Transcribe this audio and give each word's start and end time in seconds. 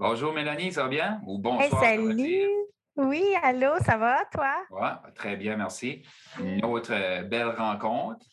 Bonjour 0.00 0.32
Mélanie, 0.32 0.72
ça 0.72 0.84
va 0.84 0.88
bien? 0.88 1.20
Ou 1.26 1.34
Hey, 1.34 1.40
bonsoir, 1.42 1.82
dire. 1.82 2.06
salut! 2.06 2.48
Oui, 2.96 3.22
allô, 3.42 3.78
ça 3.84 3.98
va, 3.98 4.24
toi? 4.32 4.64
Ouais, 4.70 5.12
très 5.14 5.36
bien, 5.36 5.58
merci. 5.58 6.02
Une 6.38 6.64
autre 6.64 6.90
euh, 6.94 7.22
belle 7.24 7.48
rencontre. 7.50 8.24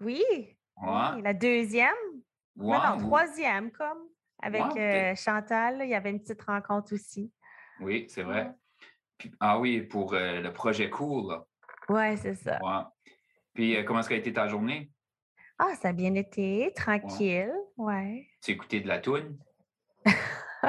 Oui, 0.00 0.24
Ouais, 0.78 0.90
oui, 1.16 1.20
la 1.22 1.34
deuxième, 1.34 1.92
ouais, 2.56 2.78
non, 2.78 2.96
troisième, 2.96 3.70
comme, 3.70 3.98
avec 4.40 4.62
ouais, 4.62 5.12
euh, 5.12 5.14
Chantal, 5.14 5.80
il 5.82 5.90
y 5.90 5.94
avait 5.94 6.08
une 6.08 6.22
petite 6.22 6.40
rencontre 6.40 6.94
aussi. 6.94 7.30
oui, 7.80 8.06
c'est 8.08 8.22
vrai. 8.22 8.52
Puis- 9.18 9.30
ah 9.40 9.58
oui, 9.60 9.82
pour 9.82 10.14
euh, 10.14 10.40
le 10.40 10.52
projet 10.54 10.88
Cool. 10.88 11.38
Ouais, 11.90 12.16
c'est 12.16 12.34
ça. 12.34 12.58
Ouais. 12.62 12.82
Puis 13.52 13.84
comment 13.84 14.00
est-ce 14.00 14.08
qu'a 14.08 14.16
été 14.16 14.32
ta 14.32 14.48
journée? 14.48 14.90
Ah, 15.58 15.74
ça 15.74 15.88
a 15.88 15.92
bien 15.92 16.14
été, 16.14 16.72
tranquille, 16.74 17.52
ouais. 17.76 18.26
Tu 18.42 18.52
as 18.52 18.54
écouté 18.54 18.80
de 18.80 18.88
la 18.88 19.00
toune? 19.00 19.36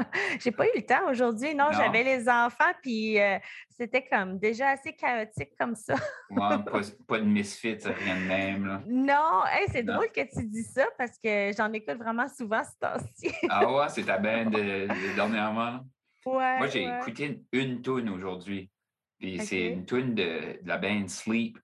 J'ai 0.40 0.52
pas 0.52 0.66
eu 0.66 0.72
le 0.76 0.86
temps 0.86 1.10
aujourd'hui, 1.10 1.54
non, 1.56 1.66
Non? 1.66 1.72
j'avais 1.72 2.04
les 2.04 2.28
enfants, 2.30 2.72
puis 2.82 3.20
euh, 3.20 3.38
c'était 3.70 4.06
comme 4.06 4.38
déjà 4.40 4.70
assez 4.70 4.94
chaotique 4.94 5.52
comme 5.60 5.76
ça. 5.76 5.96
Ouais, 6.30 6.38
pas, 6.66 6.82
pas 7.08 7.20
de 7.20 7.26
misfits, 7.26 7.78
rien 7.84 8.16
de 8.16 8.28
même. 8.28 8.66
Là. 8.66 8.82
Non, 8.88 9.44
hey, 9.52 9.68
c'est 9.72 9.84
drôle 9.84 10.12
que 10.12 10.22
tu 10.22 10.46
dis 10.48 10.64
ça 10.64 10.86
parce 10.98 11.18
que 11.18 11.52
j'en 11.58 11.72
écoute 11.74 11.98
vraiment 11.98 12.28
souvent 12.28 12.64
ce 12.64 12.78
temps-ci. 12.80 13.32
Ah 13.50 13.72
ouais, 13.72 13.90
c'est 13.90 14.04
ta 14.04 14.18
band 14.18 14.46
de, 14.50 14.88
de 14.88 15.16
dernièrement? 15.16 15.72
là? 15.72 15.84
Moi, 16.26 16.60
Ouais, 16.62 16.70
j'ai 16.72 16.88
ouais. 16.88 17.00
écouté 17.02 17.26
une, 17.54 17.60
une 17.62 17.82
toune 17.82 18.10
aujourd'hui. 18.10 18.72
Puis 19.20 19.40
c'est 19.40 19.68
une 19.68 19.86
toune 19.86 20.16
de, 20.16 20.60
de 20.62 20.68
la 20.68 20.78
band 20.78 21.08
Sleep. 21.08 21.58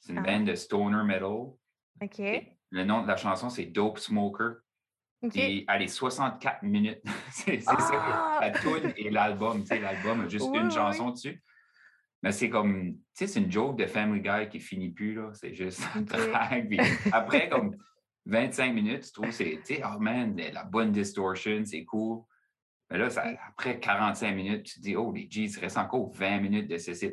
C'est 0.00 0.12
une 0.12 0.18
Ah, 0.18 0.22
band 0.22 0.40
de 0.40 0.54
stoner 0.54 1.02
metal. 1.04 1.26
OK. 2.02 2.18
Et 2.20 2.52
le 2.70 2.84
nom 2.84 3.02
de 3.02 3.08
la 3.08 3.16
chanson, 3.16 3.50
c'est 3.50 3.64
Dope 3.66 3.98
Smoker. 3.98 4.58
OK. 5.22 5.32
Puis, 5.32 5.64
allez, 5.66 5.88
64 5.88 6.62
minutes. 6.62 7.02
c'est 7.30 7.60
ça, 7.60 7.74
Ah! 7.78 8.38
la 8.40 8.50
toune 8.50 8.92
et 8.96 9.10
l'album. 9.10 9.60
Tu 9.62 9.68
sais, 9.68 9.80
l'album 9.80 10.22
a 10.22 10.28
juste 10.28 10.46
Oui, 10.50 10.58
une 10.58 10.66
oui, 10.66 10.74
chanson 10.74 11.10
dessus. 11.10 11.42
Mais 12.22 12.32
c'est 12.32 12.50
comme, 12.50 12.94
tu 12.94 13.00
sais, 13.14 13.26
c'est 13.26 13.40
une 13.40 13.50
joke 13.52 13.78
de 13.78 13.86
Family 13.86 14.20
Guy 14.20 14.48
qui 14.48 14.60
finit 14.60 14.90
plus, 14.90 15.14
là. 15.14 15.30
C'est 15.34 15.54
juste 15.54 15.82
un 15.94 16.00
OK. 16.00 16.06
drag. 16.08 16.68
Puis 16.68 16.80
après, 17.12 17.48
comme 17.48 17.76
25 18.26 18.72
minutes, 18.74 19.04
tu 19.04 19.12
trouves, 19.12 19.30
c'est, 19.30 19.60
tu 19.64 19.74
sais, 19.76 19.82
oh 19.84 19.98
man, 19.98 20.36
la 20.52 20.64
bonne 20.64 20.92
distortion, 20.92 21.62
c'est 21.64 21.84
cool. 21.84 22.22
Mais 22.90 22.98
là, 22.98 23.10
ça- 23.10 23.26
après 23.48 23.78
45 23.80 24.32
minutes, 24.34 24.64
tu 24.64 24.74
te 24.76 24.80
dis, 24.80 24.96
oh, 24.96 25.12
les 25.12 25.28
G's, 25.28 25.56
il 25.56 25.60
reste 25.60 25.76
encore 25.78 26.10
20 26.12 26.40
minutes 26.40 26.68
de 26.68 26.78
ceci. 26.78 27.12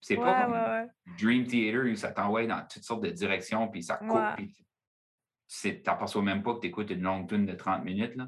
C'est 0.00 0.16
Ouais, 0.16 0.24
pas 0.24 0.42
comme 0.44 0.52
ouais. 0.54 0.86
Dream 1.20 1.44
Theater 1.46 1.84
où 1.92 1.94
ça 1.96 2.10
t'envoie 2.10 2.44
dans 2.46 2.64
toutes 2.68 2.82
sortes 2.82 3.04
de 3.04 3.10
directions, 3.10 3.68
puis 3.68 3.82
ça 3.84 3.96
coupe, 3.96 4.18
puis 4.36 4.54
tu 5.60 5.82
t'aperçois 5.82 6.22
même 6.22 6.42
pas 6.42 6.54
que 6.54 6.60
tu 6.60 6.66
écoutes 6.68 6.90
une 6.90 7.02
longue 7.02 7.28
tune 7.28 7.46
de 7.46 7.52
30 7.54 7.84
minutes, 7.84 8.16
là. 8.16 8.26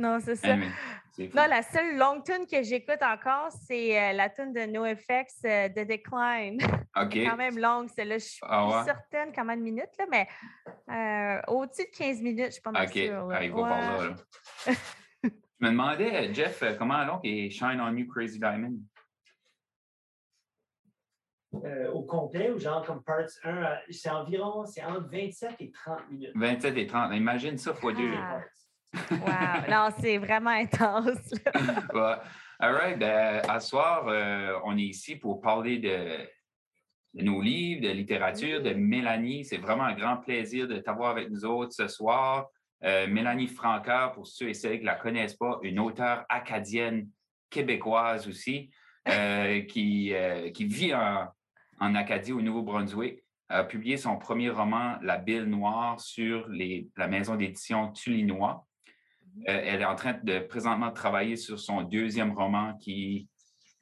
Non, 0.00 0.18
c'est 0.20 0.32
Eh, 0.32 0.36
ça. 0.36 0.56
mais 0.56 0.68
fou. 0.68 1.36
Non, 1.36 1.46
la 1.48 1.62
seule 1.62 1.96
longue 1.96 2.24
tune 2.24 2.46
que 2.50 2.64
j'écoute 2.64 3.00
encore, 3.02 3.52
c'est 3.52 3.96
euh, 3.96 4.12
la 4.12 4.28
tune 4.28 4.52
de 4.52 4.66
NoFX, 4.66 5.44
euh, 5.44 5.68
The 5.68 5.86
Decline. 5.86 6.58
OK. 6.96 7.14
quand 7.24 7.36
même 7.36 7.56
longue, 7.58 7.88
celle-là. 7.90 8.18
Je 8.18 8.24
suis 8.24 8.40
Ah 8.42 8.66
ouais? 8.66 8.84
certaine 8.84 9.32
combien 9.32 9.56
de 9.56 9.62
minutes, 9.62 9.90
là, 9.98 10.06
mais 10.10 10.26
euh, 10.90 11.40
au-dessus 11.46 11.84
de 11.84 11.96
15 11.96 12.20
minutes, 12.22 12.46
je 12.46 12.50
suis 12.52 12.62
pas 12.62 12.72
mal 12.72 12.86
OK. 12.86 12.92
sûre. 12.92 13.26
là. 13.28 13.44
Il 13.44 13.52
va 13.52 13.62
par 13.62 14.02
là. 14.02 14.14
Je 15.60 15.66
me 15.66 15.70
demandais, 15.70 16.34
Jeff, 16.34 16.62
euh, 16.64 16.74
comment 16.76 17.06
donc 17.06 17.20
est 17.22 17.48
Shine 17.50 17.80
on 17.80 17.96
You 17.96 18.06
Crazy 18.12 18.38
Diamond? 18.40 18.74
Euh, 21.64 21.90
au 21.92 22.02
complet 22.02 22.50
ou 22.50 22.58
genre 22.58 22.84
comme 22.84 23.02
parts 23.02 23.28
1, 23.44 23.62
à- 23.62 23.78
c'est 23.90 24.10
environ, 24.10 24.64
c'est 24.66 24.82
entre 24.84 25.08
27 25.10 25.50
et 25.60 25.70
30 25.70 26.10
minutes. 26.10 26.32
27 26.34 26.76
et 26.76 26.86
30. 26.86 27.14
Imagine 27.14 27.56
ça 27.58 27.74
fois 27.74 27.92
deux. 27.92 28.12
Ah. 28.16 28.40
Wow. 29.10 29.70
Non, 29.70 29.88
c'est 30.00 30.18
vraiment 30.18 30.50
intense. 30.50 31.34
Ouais. 31.94 32.14
All 32.60 32.74
right. 32.74 32.98
Ben, 32.98 33.42
à 33.48 33.58
ce 33.60 33.70
soir, 33.70 34.06
euh, 34.08 34.58
on 34.64 34.76
est 34.78 34.82
ici 34.82 35.16
pour 35.16 35.40
parler 35.40 35.78
de, 35.78 36.18
de 37.14 37.22
nos 37.24 37.40
livres, 37.42 37.82
de 37.82 37.88
littérature, 37.92 38.62
de 38.62 38.70
Mélanie. 38.70 39.44
C'est 39.44 39.58
vraiment 39.58 39.82
un 39.84 39.94
grand 39.94 40.18
plaisir 40.18 40.68
de 40.68 40.78
t'avoir 40.78 41.10
avec 41.10 41.28
nous 41.30 41.44
autres 41.44 41.72
ce 41.72 41.88
soir. 41.88 42.46
Euh, 42.84 43.06
Mélanie 43.08 43.48
Francard, 43.48 44.12
pour 44.12 44.26
ceux 44.28 44.50
et 44.50 44.54
celles 44.54 44.74
qui 44.78 44.80
ne 44.82 44.86
la 44.86 44.94
connaissent 44.94 45.34
pas, 45.36 45.58
une 45.62 45.80
auteure 45.80 46.24
acadienne 46.28 47.08
québécoise 47.50 48.28
aussi, 48.28 48.70
euh, 49.08 49.62
qui, 49.62 50.12
euh, 50.14 50.50
qui 50.50 50.64
vit 50.66 50.94
en, 50.94 51.26
en 51.80 51.94
Acadie, 51.94 52.32
au 52.32 52.40
Nouveau-Brunswick, 52.40 53.24
a 53.48 53.64
publié 53.64 53.96
son 53.96 54.16
premier 54.16 54.50
roman, 54.50 54.96
La 55.02 55.18
Bille 55.18 55.44
Noire, 55.44 56.00
sur 56.00 56.48
les, 56.48 56.88
la 56.96 57.08
maison 57.08 57.36
d'édition 57.36 57.92
Tulinois. 57.92 58.66
Euh, 59.48 59.60
elle 59.64 59.82
est 59.82 59.84
en 59.84 59.96
train 59.96 60.14
de 60.22 60.38
présentement 60.40 60.90
travailler 60.92 61.36
sur 61.36 61.58
son 61.58 61.82
deuxième 61.82 62.32
roman 62.32 62.74
qui, 62.78 63.28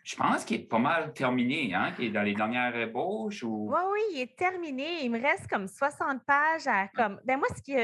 je 0.02 0.16
pense, 0.16 0.44
qui 0.44 0.54
est 0.54 0.68
pas 0.68 0.78
mal 0.78 1.12
terminé, 1.12 1.74
hein, 1.74 1.92
qui 1.94 2.06
est 2.06 2.10
dans 2.10 2.22
les 2.22 2.34
dernières 2.34 2.74
ébauches 2.74 3.44
ou? 3.44 3.70
Oui, 3.70 3.80
oui, 3.92 4.00
il 4.14 4.20
est 4.22 4.36
terminé. 4.36 5.04
Il 5.04 5.10
me 5.10 5.20
reste 5.20 5.46
comme 5.48 5.68
60 5.68 6.24
pages 6.26 6.66
à 6.66 6.88
comme. 6.88 7.20
Ben 7.24 7.38
moi, 7.38 7.48
ce 7.54 7.62
qui, 7.62 7.74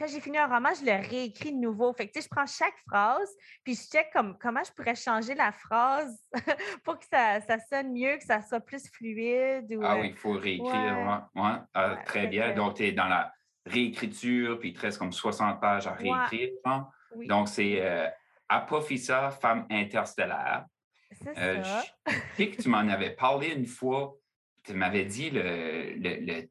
quand 0.00 0.06
j'ai 0.08 0.20
fini 0.20 0.38
un 0.38 0.46
roman, 0.46 0.70
je 0.74 0.84
le 0.84 1.06
réécris 1.08 1.52
de 1.52 1.58
nouveau. 1.58 1.92
Fait 1.92 2.06
que, 2.08 2.12
tu 2.14 2.20
sais, 2.22 2.26
je 2.26 2.34
prends 2.34 2.46
chaque 2.46 2.76
phrase, 2.88 3.28
puis 3.62 3.74
je 3.74 3.82
check 3.82 4.10
comme, 4.14 4.38
comment 4.38 4.64
je 4.64 4.72
pourrais 4.72 4.94
changer 4.94 5.34
la 5.34 5.52
phrase 5.52 6.18
pour 6.84 6.98
que 6.98 7.04
ça, 7.12 7.40
ça 7.42 7.58
sonne 7.58 7.92
mieux, 7.92 8.16
que 8.16 8.24
ça 8.24 8.40
soit 8.40 8.60
plus 8.60 8.88
fluide. 8.90 9.70
Ou, 9.76 9.82
Ah 9.84 9.96
euh, 9.96 10.00
oui, 10.00 10.08
il 10.08 10.16
faut 10.16 10.32
réécrire. 10.32 10.72
ouais. 11.36 11.42
Ah, 11.74 11.94
Ouais, 11.94 12.04
très 12.04 12.26
bien. 12.28 12.50
que- 12.52 12.56
Donc, 12.56 12.76
tu 12.76 12.84
es 12.86 12.92
dans 12.92 13.08
la 13.08 13.30
réécriture, 13.66 14.58
puis 14.58 14.70
il 14.70 14.72
te 14.74 14.80
reste 14.80 14.98
comme 14.98 15.12
60 15.12 15.60
pages 15.60 15.86
à 15.86 15.92
réécrire. 15.92 16.50
hein. 16.64 16.88
oui, 17.14 17.26
Donc, 17.28 17.48
c'est 17.48 17.80
euh, 17.82 18.08
Apophisa, 18.48 19.30
femme 19.30 19.66
interstellaire. 19.70 20.64
c'est 21.12 21.38
Euh, 21.38 21.62
ça. 21.62 21.82
je 22.08 22.12
sais 22.36 22.50
que 22.50 22.62
tu 22.62 22.68
m'en 22.68 22.78
avais 22.78 23.10
parlé 23.10 23.48
une 23.54 23.66
fois. 23.66 24.16
Tu 24.64 24.74
m'avais 24.74 25.04
dit 25.04 25.30
le, 25.30 25.94
le, 25.94 26.16
le, 26.20 26.48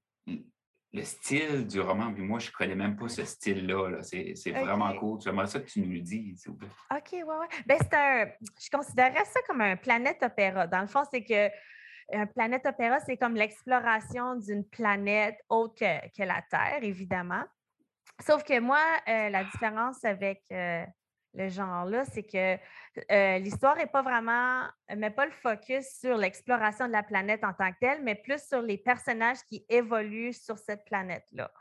le 0.92 1.04
style 1.04 1.68
du 1.68 1.80
roman, 1.82 2.12
puis 2.12 2.24
moi, 2.24 2.40
je 2.40 2.48
ne 2.48 2.54
connais 2.54 2.76
même 2.76 2.96
pas 2.96 3.08
ce 3.08 3.24
style-là. 3.24 3.90
là. 3.90 4.04
C'est 4.04 4.34
c'est 4.36 4.52
vraiment 4.52 4.92
cool. 4.98 5.22
J'aimerais 5.22 5.48
ça 5.48 5.60
que 5.60 5.68
tu 5.68 5.82
nous 5.82 5.94
le 5.94 6.00
dises, 6.00 6.42
s'il 6.42 6.52
vous 6.52 6.58
plaît? 6.58 6.70
OK, 6.92 7.12
ouais, 7.12 7.24
ouais. 7.24 7.48
Ben, 7.68 7.78
c'est 7.80 7.94
un. 7.94 8.26
Je 8.60 8.70
considérerais 8.72 9.26
ça 9.26 9.40
comme 9.48 9.62
un 9.62 9.76
planète 9.76 10.24
opéra. 10.24 10.66
Dans 10.66 10.82
le 10.82 10.88
fond, 10.88 11.04
c'est 11.12 11.24
que 11.24 11.50
un 12.12 12.26
planète 12.26 12.66
opéra, 12.66 13.00
c'est 13.02 13.18
comme 13.18 13.36
l'exploration 13.36 14.36
d'une 14.36 14.66
planète 14.66 15.38
autre 15.48 15.76
que, 15.76 16.08
que 16.18 16.24
la 16.24 16.42
Terre, 16.50 16.80
évidemment. 16.82 17.44
Sauf 18.26 18.44
que 18.44 18.60
moi, 18.60 18.82
euh, 19.08 19.30
la 19.30 19.44
différence 19.44 20.04
avec 20.04 20.42
euh, 20.52 20.84
le 21.36 21.48
genre-là, 21.48 22.06
c'est 22.06 22.24
que 22.24 22.58
euh, 23.12 23.38
l'histoire 23.38 23.76
n'est 23.76 23.86
pas 23.88 24.02
vraiment, 24.02 24.64
met 24.96 25.12
pas 25.12 25.26
le 25.26 25.32
focus 25.32 25.86
sur 26.00 26.18
l'exploration 26.18 26.88
de 26.88 26.92
la 26.92 27.04
planète 27.04 27.44
en 27.44 27.54
tant 27.54 27.72
que 27.72 27.78
telle, 27.80 28.04
mais 28.04 28.16
plus 28.16 28.42
sur 28.48 28.62
les 28.62 28.78
personnages 28.78 29.38
qui 29.48 29.66
évoluent 29.70 30.34
sur 30.34 30.58
cette 30.58 30.86
planète-là. 30.86 31.52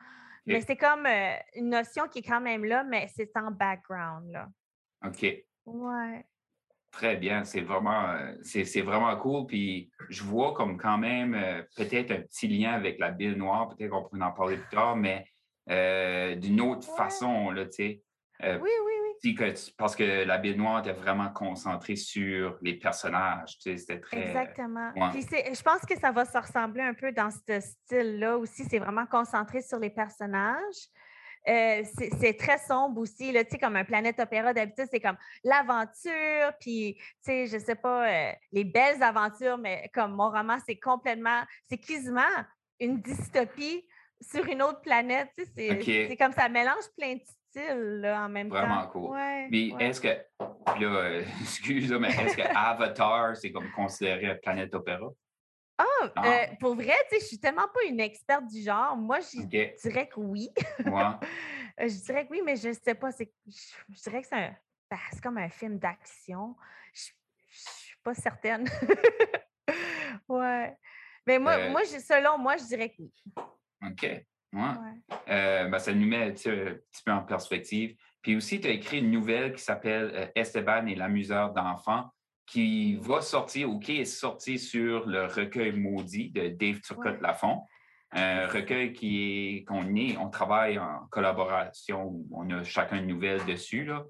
Mais 0.47 0.63
c'est 0.63 0.77
comme 0.77 1.05
euh, 1.05 1.35
une 1.57 1.69
notion 1.69 2.09
qui 2.09 2.21
est 2.21 2.23
quand 2.23 2.41
même 2.41 2.65
là, 2.65 2.83
mais 2.83 3.07
c'est 3.15 3.31
en 3.37 3.51
background, 3.51 4.31
là. 4.33 4.49
OK. 5.05 5.27
Ouais. 5.67 6.25
Très 6.91 7.17
bien. 7.17 7.45
C'est 7.45 7.61
vraiment, 7.61 8.09
euh, 8.13 8.33
c'est 8.41 8.65
c'est 8.65 8.81
vraiment 8.81 9.15
cool. 9.19 9.47
Puis 9.47 9.91
je 10.09 10.23
vois 10.23 10.55
comme 10.55 10.79
quand 10.79 10.97
même 10.97 11.35
euh, 11.35 11.63
peut-être 11.77 12.13
un 12.13 12.23
petit 12.23 12.49
lien 12.49 12.73
avec 12.73 12.99
la 12.99 13.11
bille 13.11 13.37
noire. 13.37 13.69
Peut-être 13.69 13.91
qu'on 13.91 14.05
pourrait 14.05 14.23
en 14.23 14.33
parler 14.33 14.57
plus 14.57 14.71
tard, 14.75 14.97
mais 14.97 15.27
d'une 16.37 16.63
autre 16.63 16.89
Ouais. 16.91 16.97
façon, 16.97 17.51
là, 17.51 17.67
tu 17.67 17.73
sais. 17.73 18.03
Euh, 18.43 18.59
Oui, 18.59 18.71
que 19.23 19.51
tu- 19.51 19.73
parce 19.77 19.95
que 19.97 20.25
la 20.25 20.39
bille 20.39 20.57
noire 20.57 20.81
était 20.81 20.93
vraiment 20.93 21.31
concentrée 21.31 21.97
sur 21.97 22.57
les 22.63 22.75
personnages. 22.75 23.59
Tu 23.59 23.71
sais, 23.71 23.77
c'était 23.77 24.01
très. 24.01 24.29
Exactement. 24.29 24.91
ouais. 24.97 25.11
Puis 25.13 25.23
c'est- 25.23 25.55
je 25.55 25.63
pense 25.63 25.81
que 25.83 25.99
ça 25.99 26.11
va 26.13 26.25
se 26.25 26.37
ressembler 26.39 26.83
un 26.83 26.95
peu 26.95 27.13
dans 27.13 27.31
ce 27.31 27.61
style-là 27.61 28.37
aussi. 28.39 28.65
C'est 28.65 28.79
vraiment 28.79 29.07
concentré 29.07 29.61
sur 29.63 29.79
les 29.79 29.91
personnages. 29.91 30.89
Euh, 31.49 31.83
c'est 32.21 32.37
très 32.37 32.59
sombre 32.59 33.01
aussi, 33.01 33.33
là, 33.33 33.43
comme 33.45 33.77
un 33.77 33.85
planète 33.85 34.19
opéra 34.21 34.53
d'habitude, 34.53 34.87
c'est 34.91 35.01
comme 35.01 35.17
l'aventure, 35.45 36.53
puis, 36.61 37.01
tu 37.25 37.47
je 37.47 37.59
sais 37.59 37.77
pas, 37.77 38.07
euh, 38.07 38.33
les 38.53 38.65
belles 38.65 39.03
aventures, 39.03 39.57
mais 39.57 39.89
comme 39.95 40.13
mon 40.15 40.31
roman, 40.31 40.59
c'est 40.67 40.79
complètement, 40.79 41.43
c'est 41.71 41.79
quasiment 41.79 42.21
une 42.81 43.01
dystopie 43.01 43.87
sur 44.21 44.45
une 44.47 44.63
autre 44.63 44.81
planète, 44.81 45.31
c'est 45.57 46.17
comme 46.19 46.33
ça 46.33 46.49
mélange 46.49 46.85
plein 46.99 47.15
de 47.15 47.23
là, 48.01 48.25
en 48.25 48.29
même 48.29 48.49
Vraiment 48.49 48.83
temps. 48.85 48.91
cool. 48.91 49.11
Ouais, 49.11 49.49
Puis 49.51 49.73
ouais. 49.75 49.85
est-ce 49.85 50.01
que. 50.01 50.09
Là, 50.09 50.77
euh, 50.81 51.23
excuse, 51.41 51.93
mais 51.93 52.09
est-ce 52.09 52.37
que 52.37 52.43
Avatar, 52.43 53.37
c'est 53.37 53.51
comme 53.53 53.71
considéré 53.73 54.39
planète 54.41 54.75
opéra? 54.75 55.09
Ah, 55.79 55.85
Ah. 56.17 56.27
euh, 56.27 56.47
pour 56.61 56.75
vrai, 56.75 56.95
tu 57.09 57.17
sais, 57.17 57.21
je 57.21 57.25
suis 57.27 57.39
tellement 57.41 57.69
pas 57.69 57.85
une 57.89 58.01
experte 58.01 58.47
du 58.47 58.61
genre. 58.63 58.97
Moi, 58.97 59.21
je 59.21 59.43
dirais 59.47 60.09
que 60.09 60.21
oui. 60.21 60.51
Ouais. 60.87 61.03
Euh, 61.81 61.87
je 61.89 62.05
dirais 62.05 62.27
que 62.27 62.33
oui, 62.33 62.43
mais 62.45 62.57
je 62.57 62.73
sais 62.73 62.95
pas. 62.95 63.13
c'est- 63.13 63.33
Je, 63.47 63.53
je 63.95 64.03
dirais 64.03 64.21
que 64.23 64.27
c'est 64.29 64.35
un- 64.35 64.57
ben, 64.91 64.99
c'est 65.13 65.23
comme 65.23 65.39
un 65.39 65.49
film 65.49 65.79
d'action. 65.79 66.57
Je, 66.93 67.11
je 67.51 67.59
suis 67.59 67.97
pas 68.03 68.15
certaine. 68.15 68.69
ouais. 70.29 70.77
Mais 71.27 71.39
moi, 71.39 71.53
Euh. 71.53 71.71
moi 71.71 71.83
je- 71.85 71.99
selon 72.01 72.39
moi, 72.39 72.57
je 72.57 72.65
dirais 72.65 72.89
que 72.91 72.97
oui. 73.03 73.13
OK. 73.87 74.25
Ouais. 74.53 74.61
Ouais. 74.61 75.17
Euh, 75.29 75.69
ben, 75.69 75.79
ça 75.79 75.93
nous 75.93 76.07
met 76.07 76.25
un 76.25 76.31
petit 76.31 77.03
peu 77.05 77.13
en 77.13 77.23
perspective. 77.23 77.97
Puis 78.23 78.37
aussi, 78.37 78.61
tu 78.61 78.69
as 78.69 78.73
écrit 78.73 78.99
une 78.99 79.11
nouvelle 79.11 79.55
qui 79.55 79.63
s'appelle 79.63 80.11
euh, 80.15 80.27
Esteban 80.35 80.87
et 80.87 80.95
l'amuseur 80.95 81.53
d'enfants, 81.53 82.11
qui 82.47 82.97
va 82.97 83.21
sortir 83.21 83.71
ou 83.71 83.79
qui 83.79 84.01
est 84.01 84.05
sorti 84.05 84.59
sur 84.59 85.07
le 85.07 85.27
recueil 85.27 85.73
maudit 85.73 86.31
de 86.31 86.49
Dave 86.49 86.81
Turcotte 86.81 87.21
Lafont. 87.21 87.63
Un 88.13 88.47
recueil 88.47 88.95
qui 88.95 89.57
est 89.59 89.65
qu'on 89.65 89.95
est, 89.95 90.17
on 90.17 90.31
travaille 90.31 90.79
en 90.79 91.07
collaboration, 91.11 92.25
on 92.31 92.49
a 92.51 92.65
chacun 92.65 92.97
une 92.97 93.07
nouvelle 93.07 93.45
dessus, 93.45 93.85
là, 93.85 94.05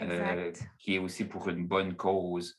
euh, 0.00 0.52
qui 0.78 0.94
est 0.94 0.98
aussi 0.98 1.26
pour 1.26 1.50
une 1.50 1.66
bonne 1.66 1.94
cause. 1.94 2.58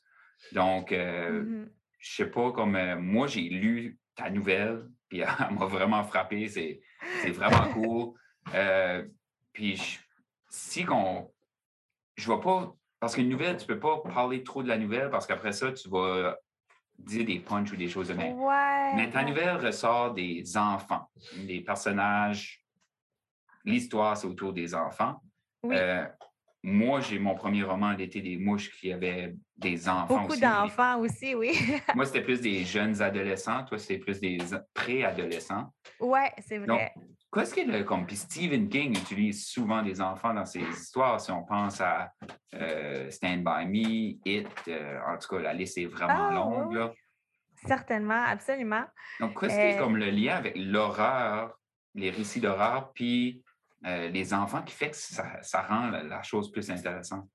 Donc, 0.52 0.92
euh, 0.92 1.42
mm-hmm. 1.42 1.68
je 1.98 2.14
sais 2.14 2.30
pas, 2.30 2.52
comme 2.52 2.78
moi, 3.00 3.26
j'ai 3.26 3.48
lu 3.48 3.98
ta 4.14 4.30
nouvelle, 4.30 4.86
puis 5.08 5.20
elle 5.48 5.56
m'a 5.56 5.66
vraiment 5.66 6.04
frappé. 6.04 6.48
C'est 6.48 6.80
vraiment 7.32 7.72
cool. 7.72 8.12
puis 9.52 10.00
si 10.48 10.84
qu'on. 10.84 11.30
Je 12.16 12.30
ne 12.30 12.36
vais 12.36 12.42
pas. 12.42 12.74
Parce 13.00 13.16
qu'une 13.16 13.28
nouvelle, 13.28 13.56
tu 13.56 13.64
ne 13.64 13.74
peux 13.74 13.80
pas 13.80 13.98
parler 13.98 14.42
trop 14.42 14.62
de 14.62 14.68
la 14.68 14.78
nouvelle 14.78 15.10
parce 15.10 15.26
qu'après 15.26 15.52
ça, 15.52 15.72
tu 15.72 15.88
vas 15.88 16.36
dire 16.98 17.24
des 17.24 17.40
punchs 17.40 17.72
ou 17.72 17.76
des 17.76 17.88
choses 17.88 18.08
de 18.08 18.14
même. 18.14 18.36
Mais 18.96 19.10
ta 19.10 19.24
nouvelle 19.24 19.56
ressort 19.56 20.14
des 20.14 20.56
enfants, 20.56 21.10
des 21.36 21.60
personnages. 21.60 22.64
L'histoire, 23.64 24.16
c'est 24.16 24.26
autour 24.26 24.52
des 24.52 24.74
enfants. 24.74 25.20
Euh, 25.64 26.06
moi, 26.66 27.00
j'ai 27.02 27.18
mon 27.18 27.34
premier 27.34 27.62
roman, 27.62 27.92
L'été 27.92 28.22
des 28.22 28.38
mouches, 28.38 28.70
qui 28.80 28.90
avait 28.90 29.36
des 29.54 29.86
enfants 29.86 30.22
Beaucoup 30.22 30.36
d'enfants 30.36 30.98
aussi, 30.98 31.34
oui. 31.34 31.52
moi, 31.94 32.06
c'était 32.06 32.22
plus 32.22 32.40
des 32.40 32.64
jeunes 32.64 33.02
adolescents. 33.02 33.64
Toi, 33.64 33.78
c'était 33.78 33.98
plus 33.98 34.18
des 34.18 34.38
préadolescents. 34.72 35.70
Oui, 36.00 36.20
c'est 36.38 36.56
vrai. 36.56 36.94
Qu'est-ce 37.30 37.54
que, 37.54 37.82
comme 37.82 38.06
puis 38.06 38.16
Stephen 38.16 38.68
King 38.70 38.96
utilise 38.96 39.46
souvent 39.46 39.82
des 39.82 40.00
enfants 40.00 40.32
dans 40.32 40.46
ses 40.46 40.60
histoires, 40.60 41.20
si 41.20 41.30
on 41.32 41.42
pense 41.42 41.82
à 41.82 42.10
euh, 42.54 43.10
Stand 43.10 43.44
By 43.44 43.66
Me, 43.66 44.16
It, 44.24 44.48
euh, 44.68 45.00
en 45.06 45.18
tout 45.18 45.36
cas, 45.36 45.42
la 45.42 45.52
liste 45.52 45.76
est 45.76 45.86
vraiment 45.86 46.28
ah, 46.30 46.32
longue. 46.32 46.92
Certainement, 47.66 48.22
absolument. 48.26 48.84
Donc, 49.20 49.38
qu'est-ce 49.38 49.54
qui 49.54 49.60
est 49.60 49.76
euh 49.76 49.78
comme 49.80 49.98
le 49.98 50.08
lien 50.10 50.36
avec 50.36 50.56
l'horreur, 50.56 51.58
les 51.94 52.10
récits 52.10 52.40
d'horreur, 52.40 52.92
puis 52.94 53.42
les 53.84 54.32
enfants 54.34 54.62
qui 54.62 54.74
fait 54.74 54.90
que 54.90 54.96
ça, 54.96 55.62
rend 55.62 55.88
la, 55.90 56.22
chose 56.22 56.50
plus 56.50 56.70
intéressante? 56.70 57.28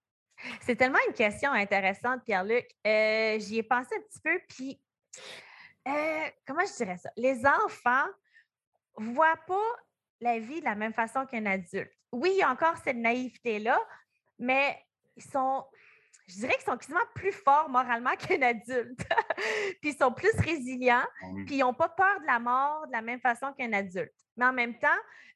C'est 0.62 0.75
tellement 0.75 1.00
une 1.07 1.13
question 1.13 1.51
intéressante, 1.51 2.24
Pierre-Luc. 2.25 2.68
J'y 2.86 3.57
ai 3.57 3.63
pensé 3.63 3.96
un 3.96 4.01
petit 4.01 4.19
peu, 4.24 4.40
puis 4.48 4.81
comment 6.46 6.66
je 6.66 6.75
dirais 6.78 6.98
ça? 6.98 7.10
Les 7.16 7.46
enfants 7.46 8.07
voient 8.98 9.40
pas 9.48 9.75
la 10.22 10.40
vie 10.40 10.60
de 10.60 10.66
la 10.66 10.75
même 10.75 10.94
façon 10.94 11.25
qu'un 11.25 11.46
adulte. 11.46 11.92
Oui, 12.12 12.31
il 12.34 12.40
y 12.40 12.44
a 12.44 12.50
encore 12.50 12.75
cette 12.84 12.98
naïveté-là, 12.98 13.80
mais 14.40 14.78
ils 15.16 15.24
sont, 15.24 15.66
je 16.30 16.36
dirais 16.36 16.54
qu'ils 16.54 16.72
sont 16.72 16.78
quasiment 16.78 17.00
plus 17.16 17.31
forts 17.31 17.70
moralement 17.70 18.16
qu'un 18.20 18.42
adulte. 18.42 19.00
puis 19.81 19.92
ils 19.92 19.98
sont 19.98 20.12
plus 20.12 20.34
résilients, 20.40 21.06
ah 21.22 21.26
puis 21.46 21.56
ils 21.56 21.60
n'ont 21.60 21.74
pas 21.74 21.90
peur 21.90 22.22
de 22.22 22.26
la 22.26 22.40
mort 22.40 22.86
de 22.88 22.92
la 22.92 23.02
même 23.02 23.20
façon 23.20 23.52
qu'un 23.54 23.74
adulte. 23.74 24.14
Mais 24.38 24.46
en 24.46 24.54
même 24.54 24.78
temps, 24.78 24.88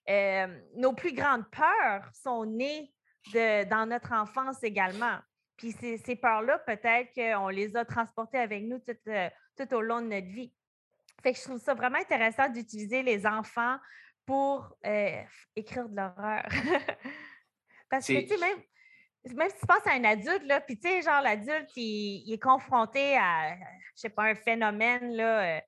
euh, 0.09 0.47
nos 0.75 0.93
plus 0.93 1.13
grandes 1.13 1.49
peurs 1.49 2.09
sont 2.13 2.45
nées 2.45 2.93
de, 3.33 3.63
dans 3.69 3.85
notre 3.85 4.13
enfance 4.13 4.63
également. 4.63 5.17
Puis 5.57 5.71
ces, 5.71 5.97
ces 5.97 6.15
peurs-là, 6.15 6.59
peut-être 6.59 7.13
qu'on 7.13 7.49
les 7.49 7.75
a 7.75 7.85
transportées 7.85 8.39
avec 8.39 8.63
nous 8.63 8.79
tout, 8.79 8.97
euh, 9.07 9.29
tout 9.57 9.73
au 9.73 9.81
long 9.81 10.01
de 10.01 10.07
notre 10.07 10.27
vie. 10.27 10.53
Fait 11.21 11.33
que 11.33 11.39
je 11.39 11.43
trouve 11.43 11.59
ça 11.59 11.73
vraiment 11.73 11.99
intéressant 11.99 12.49
d'utiliser 12.49 13.01
les 13.01 13.25
enfants 13.25 13.77
pour 14.25 14.75
euh, 14.85 15.21
écrire 15.55 15.87
de 15.89 15.95
l'horreur. 15.95 16.47
Parce 17.89 18.07
que, 18.07 18.21
tu 18.21 18.27
sais, 18.27 18.37
même, 18.37 18.57
même 19.31 19.49
si 19.49 19.59
tu 19.59 19.65
penses 19.65 19.87
à 19.87 19.93
un 19.93 20.03
adulte, 20.03 20.43
là, 20.45 20.61
puis 20.61 20.77
tu 20.77 20.87
sais, 20.87 21.01
genre, 21.01 21.21
l'adulte, 21.21 21.71
il, 21.75 22.31
est 22.33 22.41
confronté 22.41 23.17
à, 23.17 23.55
je 23.95 24.01
sais 24.01 24.09
pas, 24.09 24.23
un 24.23 24.35
phénomène, 24.35 25.15
là, 25.15 25.57
euh, 25.57 25.61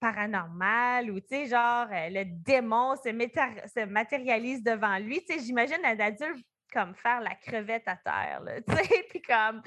paranormal 0.00 1.10
ou, 1.10 1.20
tu 1.20 1.26
sais, 1.28 1.46
genre, 1.46 1.86
euh, 1.90 2.08
le 2.10 2.24
démon 2.24 2.94
se, 2.96 3.10
se, 3.10 3.84
matérialise 3.86 4.62
devant 4.62 4.98
lui. 4.98 5.24
Tu 5.24 5.34
sais, 5.34 5.44
j'imagine 5.44 5.84
un 5.84 5.98
adulte 5.98 6.44
comme 6.72 6.94
faire 6.94 7.20
la 7.20 7.34
crevette 7.34 7.86
à 7.86 7.96
terre, 7.96 8.40
là, 8.42 8.60
tu 8.68 8.74
sais, 8.74 9.06
puis 9.10 9.22
comme 9.22 9.62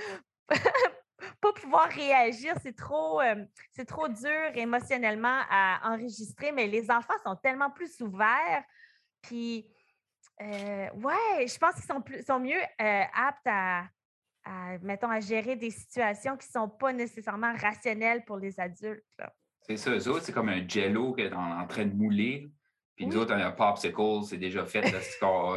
pas 1.41 1.53
pouvoir 1.53 1.89
réagir, 1.89 2.56
c'est 2.62 2.75
trop, 2.75 3.21
euh, 3.21 3.44
c'est 3.71 3.85
trop 3.85 4.07
dur 4.07 4.51
émotionnellement 4.56 5.41
à 5.50 5.91
enregistrer, 5.91 6.51
mais 6.51 6.68
les 6.68 6.89
enfants 6.91 7.18
sont 7.25 7.35
tellement 7.35 7.71
plus 7.71 8.00
ouverts. 8.01 8.63
Puis, 9.21 9.69
euh, 10.42 10.89
ouais, 10.95 11.48
je 11.48 11.57
pense 11.57 11.75
qu'ils 11.75 11.84
sont, 11.84 12.01
plus, 12.01 12.24
sont 12.24 12.39
mieux 12.39 12.62
euh, 12.81 13.04
aptes 13.13 13.48
à, 13.48 13.84
mettons, 14.81 15.10
à 15.10 15.19
gérer 15.19 15.56
des 15.56 15.72
situations 15.72 16.38
qui 16.38 16.48
ne 16.48 16.62
sont 16.62 16.69
pas 16.69 16.94
nécessairement 16.94 17.54
rationnelles 17.56 18.24
pour 18.25 18.38
les 18.38 18.60
adultes. 18.60 19.04
C'est 19.62 19.78
ça, 19.78 19.92
eux 19.92 20.07
autres, 20.07 20.24
c'est 20.24 20.31
comme 20.31 20.50
un 20.50 20.68
jello 20.68 21.13
qui 21.13 21.24
est 21.24 21.34
en, 21.34 21.68
train 21.68 21.86
de 21.86 21.94
mouler. 21.94 22.50
Puis 22.95 23.06
nous 23.06 23.18
autres, 23.18 23.34
un 23.34 23.51
popsicle, 23.51 24.24
c'est 24.24 24.38
déjà 24.38 24.66
fait, 24.66 24.84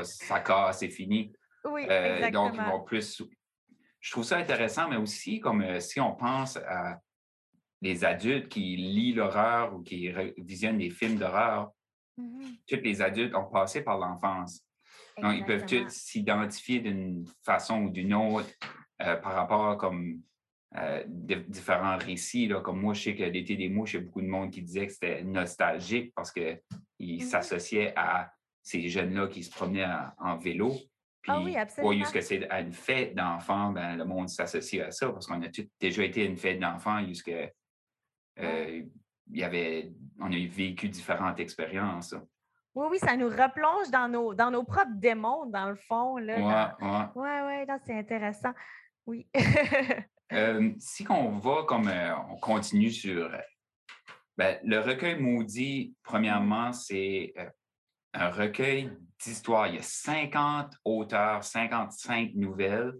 ça 0.04 0.40
casse, 0.40 0.78
c'est 0.78 0.90
fini. 0.90 1.32
Oui, 1.62 1.82
exactement. 1.82 2.48
Donc, 2.48 2.54
ils 2.54 2.70
vont 2.70 2.80
plus 2.80 3.22
je 4.00 4.10
trouve 4.10 4.24
ça 4.24 4.38
intéressant, 4.38 4.88
mais 4.88 4.96
aussi 4.96 5.40
comme 5.40 5.62
euh, 5.62 5.78
si 5.78 6.00
on 6.00 6.14
pense 6.14 6.56
à 6.56 6.98
les 7.82 8.04
adultes 8.04 8.48
qui 8.48 8.76
lisent 8.76 9.16
l'horreur 9.16 9.74
ou 9.74 9.82
qui 9.82 10.10
visionnent 10.38 10.78
des 10.78 10.90
films 10.90 11.16
d'horreur, 11.16 11.70
mm-hmm. 12.18 12.60
tous 12.68 12.82
les 12.82 13.00
adultes 13.00 13.34
ont 13.34 13.46
passé 13.46 13.82
par 13.82 13.98
l'enfance. 13.98 14.62
Donc, 15.18 15.34
ils 15.36 15.44
peuvent 15.44 15.66
tous 15.66 15.88
s'identifier 15.88 16.80
d'une 16.80 17.26
façon 17.44 17.82
ou 17.82 17.90
d'une 17.90 18.14
autre 18.14 18.48
euh, 19.02 19.16
par 19.16 19.34
rapport 19.34 19.68
à 19.68 19.76
comme 19.76 20.20
euh, 20.76 21.02
différents 21.06 21.98
récits. 21.98 22.46
Là. 22.46 22.60
Comme 22.60 22.80
moi, 22.80 22.94
je 22.94 23.02
sais 23.02 23.14
que 23.14 23.24
l'été 23.24 23.56
des 23.56 23.68
mouches, 23.68 23.94
il 23.94 23.96
y 23.96 24.00
a 24.00 24.04
beaucoup 24.04 24.22
de 24.22 24.26
monde 24.26 24.50
qui 24.50 24.62
disait 24.62 24.86
que 24.86 24.92
c'était 24.92 25.22
nostalgique 25.22 26.12
parce 26.14 26.32
qu'ils 26.32 26.60
mm-hmm. 27.00 27.20
s'associaient 27.22 27.92
à 27.96 28.32
ces 28.62 28.88
jeunes-là 28.88 29.28
qui 29.28 29.42
se 29.42 29.50
promenaient 29.50 29.86
en 30.18 30.36
vélo. 30.36 30.74
Ah 31.26 31.40
puis, 31.42 31.56
ah 31.56 31.82
oui, 31.84 32.02
que 32.12 32.20
c'est 32.20 32.48
à 32.48 32.60
une 32.60 32.72
fête 32.72 33.14
d'enfants, 33.14 33.72
ben, 33.72 33.96
le 33.96 34.04
monde 34.04 34.28
s'associe 34.28 34.82
à 34.82 34.90
ça 34.90 35.10
parce 35.10 35.26
qu'on 35.26 35.42
a 35.42 35.48
déjà 35.78 36.04
été 36.04 36.22
à 36.22 36.24
une 36.24 36.36
fête 36.36 36.58
d'enfants 36.58 37.04
jusqu'à. 37.06 37.50
Euh, 38.38 38.82
il 39.32 39.38
y 39.38 39.44
avait, 39.44 39.92
on 40.18 40.32
a 40.32 40.46
vécu 40.46 40.88
différentes 40.88 41.38
expériences. 41.38 42.14
Oui, 42.74 42.86
oui, 42.90 42.98
ça 42.98 43.16
nous 43.16 43.28
replonge 43.28 43.90
dans 43.90 44.08
nos, 44.08 44.34
dans 44.34 44.50
nos 44.50 44.62
propres 44.62 44.94
démons, 44.94 45.46
dans 45.46 45.68
le 45.70 45.76
fond. 45.76 46.18
Là, 46.18 46.76
oui, 46.80 46.96
oui, 47.16 47.22
ouais, 47.22 47.66
c'est 47.84 47.98
intéressant. 47.98 48.52
Oui. 49.06 49.26
Euh, 50.32 50.70
si 50.78 51.04
on 51.10 51.38
va 51.38 51.64
comme 51.66 51.88
euh, 51.88 52.14
on 52.30 52.36
continue 52.36 52.92
sur 52.92 53.28
ben, 54.36 54.60
le 54.62 54.78
recueil 54.78 55.20
maudit, 55.20 55.96
premièrement, 56.04 56.72
c'est 56.72 57.34
un 58.12 58.30
recueil 58.30 58.96
d'histoires. 59.18 59.66
Il 59.66 59.74
y 59.74 59.78
a 59.78 59.82
50 59.82 60.72
auteurs, 60.84 61.42
55 61.42 62.34
nouvelles 62.34 62.94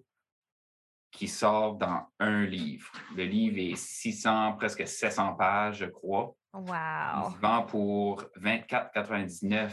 qui 1.12 1.28
sortent 1.28 1.78
dans 1.78 2.06
un 2.18 2.44
livre. 2.44 2.90
Le 3.16 3.24
livre 3.24 3.58
est 3.58 3.76
600, 3.76 4.54
presque 4.58 4.86
700 4.86 5.34
pages, 5.34 5.78
je 5.78 5.86
crois. 5.86 6.34
Wow! 6.52 7.30
Il 7.30 7.38
vend 7.40 7.62
pour 7.62 8.24
24,99 8.40 9.72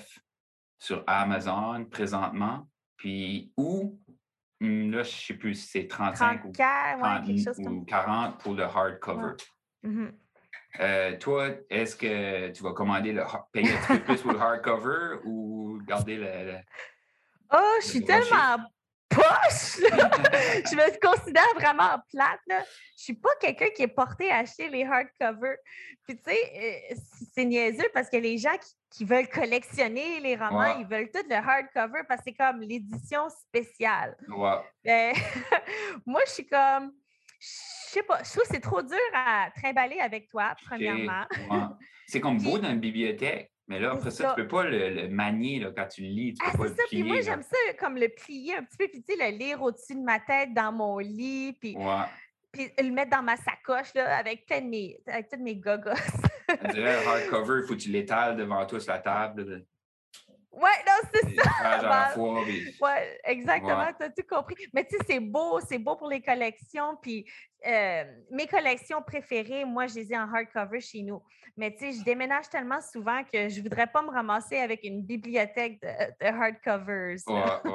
sur 0.79 1.03
Amazon 1.07 1.85
présentement. 1.85 2.67
Puis 2.97 3.51
où, 3.57 3.99
hmm, 4.59 4.91
là, 4.91 5.03
je 5.03 5.09
ne 5.09 5.15
sais 5.15 5.33
plus 5.35 5.55
si 5.55 5.67
c'est 5.67 5.87
35 5.87 6.45
ou, 6.45 6.51
40 6.51 8.37
pour 8.39 8.53
le 8.53 8.63
hardcover. 8.63 9.33
Mm-hmm. 9.83 10.11
Euh, 10.79 11.17
toi, 11.17 11.49
est-ce 11.69 11.95
que 11.95 12.49
tu 12.49 12.63
vas 12.63 12.73
commander 12.73 13.13
le 13.13 13.23
payer 13.51 13.71
un 13.73 13.77
petit 13.77 13.87
peu 13.87 14.03
plus 14.03 14.21
pour 14.21 14.31
le 14.33 14.39
hardcover 14.39 15.19
ou 15.25 15.79
garder 15.87 16.17
le. 16.17 16.57
oh, 17.53 17.77
je 17.81 17.87
suis 17.87 18.03
tellement 18.03 18.57
poche! 19.21 19.77
je 20.71 20.75
me 20.75 20.99
considère 20.99 21.53
vraiment 21.55 21.97
plate. 22.11 22.39
Là. 22.47 22.63
Je 22.97 23.03
suis 23.03 23.13
pas 23.13 23.29
quelqu'un 23.39 23.69
qui 23.75 23.83
est 23.83 23.87
porté 23.87 24.31
à 24.31 24.37
acheter 24.37 24.69
les 24.69 24.83
hardcovers. 24.83 25.57
Puis, 26.05 26.17
tu 26.17 26.23
sais, 26.23 26.91
euh, 26.91 26.95
c'est 27.33 27.45
niaiseux 27.45 27.89
parce 27.93 28.09
que 28.09 28.17
les 28.17 28.37
gens 28.37 28.55
qui, 28.91 29.05
veulent 29.05 29.29
collectionner 29.29 30.19
les 30.21 30.35
romans, 30.35 30.77
ils 30.79 30.87
veulent 30.87 31.11
tout 31.11 31.21
le 31.29 31.35
hardcover 31.35 32.01
parce 32.07 32.21
que 32.21 32.31
c'est 32.31 32.33
comme 32.33 32.61
l'édition 32.61 33.29
spéciale. 33.29 34.17
Ouais. 34.27 35.13
moi, 36.05 36.21
je 36.25 36.31
suis 36.31 36.47
comme 36.47 36.93
je 37.39 37.93
sais 37.93 38.03
pas, 38.03 38.23
je 38.23 38.31
trouve 38.31 38.43
que 38.43 38.49
c'est 38.49 38.59
trop 38.59 38.81
dur 38.81 38.97
à 39.13 39.49
trimballer 39.55 39.99
avec 39.99 40.27
toi, 40.29 40.55
premièrement. 40.65 41.25
C'est 42.07 42.19
comme 42.19 42.37
beau 42.43 42.57
dans 42.57 42.69
une 42.69 42.79
bibliothèque. 42.79 43.51
Mais 43.67 43.79
là, 43.79 43.91
après 43.91 44.11
ça, 44.11 44.33
tu 44.33 44.41
ne 44.41 44.45
peux 44.45 44.47
pas 44.47 44.63
le, 44.63 45.09
manier 45.09 45.59
là, 45.59 45.71
quand 45.75 45.87
tu 45.87 46.01
le 46.01 46.07
lis. 46.07 46.33
Tu 46.33 46.45
ah, 46.45 46.51
peux 46.51 46.59
pas 46.59 46.63
le 46.65 46.75
ça. 46.75 46.83
Puis 46.89 47.03
moi, 47.03 47.21
j'aime 47.21 47.43
ça 47.43 47.57
comme 47.79 47.97
le 47.97 48.07
plier 48.07 48.55
un 48.55 48.63
petit 48.63 48.77
peu, 48.77 48.87
puis 48.87 49.03
tu 49.03 49.13
sais, 49.13 49.31
le 49.31 49.37
lire 49.37 49.61
au-dessus 49.61 49.95
de 49.95 50.03
ma 50.03 50.19
tête 50.19 50.53
dans 50.53 50.71
mon 50.71 50.99
lit, 50.99 51.53
puis, 51.59 51.75
puis 52.51 52.71
le 52.79 52.91
mettre 52.91 53.11
dans 53.11 53.23
ma 53.23 53.35
sacoche 53.35 53.93
là, 53.93 54.17
avec, 54.17 54.45
plein 54.45 54.61
de 54.61 54.67
mes, 54.67 54.97
avec 55.07 55.29
toutes 55.29 55.41
mes 55.41 55.57
gogos. 55.57 55.91
On 56.63 56.71
dirait 56.71 56.95
un 56.95 57.09
hardcover, 57.09 57.61
il 57.61 57.67
faut 57.67 57.73
que 57.73 57.81
tu 57.81 57.89
l'étales 57.89 58.37
devant 58.37 58.65
toi 58.65 58.79
sur 58.79 58.93
la 58.93 58.99
table. 58.99 59.65
Oui, 60.57 60.71
non, 60.87 61.09
c'est 61.13 61.35
ça. 61.35 62.13
Oui, 62.17 62.89
exactement, 63.23 63.87
tu 63.97 64.05
as 64.05 64.09
tout 64.09 64.25
compris. 64.27 64.55
Mais 64.73 64.85
tu 64.85 64.97
sais, 64.97 65.03
c'est 65.07 65.19
beau, 65.19 65.59
c'est 65.59 65.77
beau 65.77 65.95
pour 65.95 66.09
les 66.09 66.21
collections. 66.21 66.97
Puis 67.01 67.25
euh, 67.65 68.03
mes 68.31 68.47
collections 68.47 69.01
préférées, 69.01 69.65
moi, 69.65 69.85
je 69.87 69.95
les 69.95 70.11
ai 70.11 70.17
en 70.17 70.33
hardcover 70.33 70.79
chez 70.79 71.03
nous. 71.03 71.21
Mais 71.55 71.71
tu 71.71 71.79
sais, 71.79 71.99
je 71.99 72.03
déménage 72.03 72.49
tellement 72.49 72.81
souvent 72.81 73.23
que 73.23 73.49
je 73.49 73.57
ne 73.57 73.63
voudrais 73.63 73.87
pas 73.87 74.01
me 74.01 74.09
ramasser 74.09 74.57
avec 74.57 74.83
une 74.83 75.03
bibliothèque 75.03 75.79
de, 75.81 76.25
hardcovers. 76.25 77.17
Oui, 77.27 77.41
oui, 77.65 77.71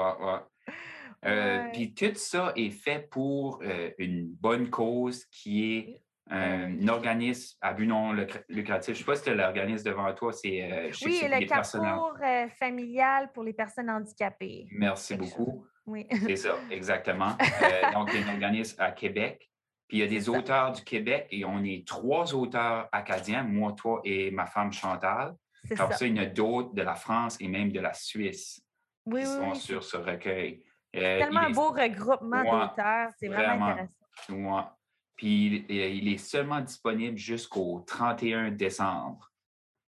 oui. 1.24 1.70
Puis 1.72 1.94
tout 1.94 2.14
ça 2.16 2.52
est 2.56 2.70
fait 2.70 3.08
pour 3.10 3.60
euh, 3.62 3.90
une 3.98 4.26
bonne 4.26 4.70
cause 4.70 5.24
qui 5.26 5.76
est 5.76 6.02
un 6.30 6.88
organisme 6.88 7.56
à 7.60 7.72
but 7.72 7.86
non 7.86 8.12
lucratif. 8.48 8.94
Je 8.94 9.00
ne 9.00 9.04
sais 9.04 9.04
pas 9.04 9.16
si 9.16 9.24
tu 9.24 9.34
l'organisme 9.34 9.84
devant 9.84 10.12
toi, 10.14 10.32
c'est. 10.32 10.62
Euh, 10.62 10.90
oui, 11.04 11.20
le 11.24 11.46
Carrefour 11.46 12.16
euh, 12.22 12.48
familial 12.48 13.30
pour 13.32 13.44
les 13.44 13.52
personnes 13.52 13.90
handicapées. 13.90 14.66
Merci 14.70 15.16
beaucoup. 15.16 15.66
Oui. 15.84 16.06
c'est 16.10 16.36
ça, 16.36 16.56
exactement. 16.70 17.36
Euh, 17.62 17.92
donc, 17.92 18.10
il 18.12 18.20
y 18.20 18.24
a 18.24 18.28
un 18.28 18.34
organisme 18.34 18.80
à 18.80 18.90
Québec. 18.92 19.48
Puis 19.88 19.98
il 19.98 20.00
y 20.00 20.04
a 20.04 20.06
des 20.06 20.28
auteurs 20.28 20.72
du 20.72 20.82
Québec 20.82 21.26
et 21.30 21.44
on 21.44 21.62
est 21.64 21.86
trois 21.86 22.34
auteurs 22.34 22.88
acadiens, 22.92 23.42
moi, 23.42 23.72
toi 23.72 24.00
et 24.04 24.30
ma 24.30 24.46
femme 24.46 24.72
Chantal. 24.72 25.34
Comme 25.76 25.92
ça. 25.92 26.06
il 26.06 26.16
y 26.16 26.20
en 26.20 26.22
a 26.22 26.26
d'autres 26.26 26.74
de 26.74 26.82
la 26.82 26.94
France 26.94 27.36
et 27.40 27.46
même 27.46 27.70
de 27.70 27.78
la 27.78 27.92
Suisse 27.92 28.60
qui 29.08 29.26
sont 29.26 29.54
sur 29.54 29.84
ce 29.84 29.96
recueil. 29.96 30.62
C'est 30.92 31.18
tellement 31.18 31.40
un 31.40 31.50
beau 31.50 31.70
regroupement 31.70 32.42
d'auteurs. 32.42 33.10
C'est 33.18 33.28
vraiment, 33.28 33.66
intéressant. 33.66 34.72
Puis 35.16 35.64
il 35.68 36.08
est 36.08 36.18
seulement 36.18 36.60
disponible 36.60 37.16
jusqu'au 37.16 37.84
31 37.86 38.50
décembre. 38.50 39.32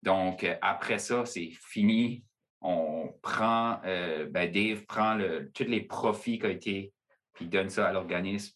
Donc, 0.04 0.44
euh, 0.44 0.54
après 0.60 0.98
ça, 0.98 1.24
c'est 1.24 1.50
fini. 1.50 2.24
On 2.60 3.08
prend, 3.22 3.80
euh, 3.84 4.26
ben 4.26 4.50
Dave 4.50 4.84
prend 4.84 5.14
le, 5.14 5.50
tous 5.52 5.64
les 5.64 5.80
profits 5.80 6.38
qui 6.38 6.46
ont 6.46 6.50
été, 6.50 6.92
puis 7.32 7.48
donne 7.48 7.70
ça 7.70 7.88
à 7.88 7.92
l'organisme. 7.92 8.54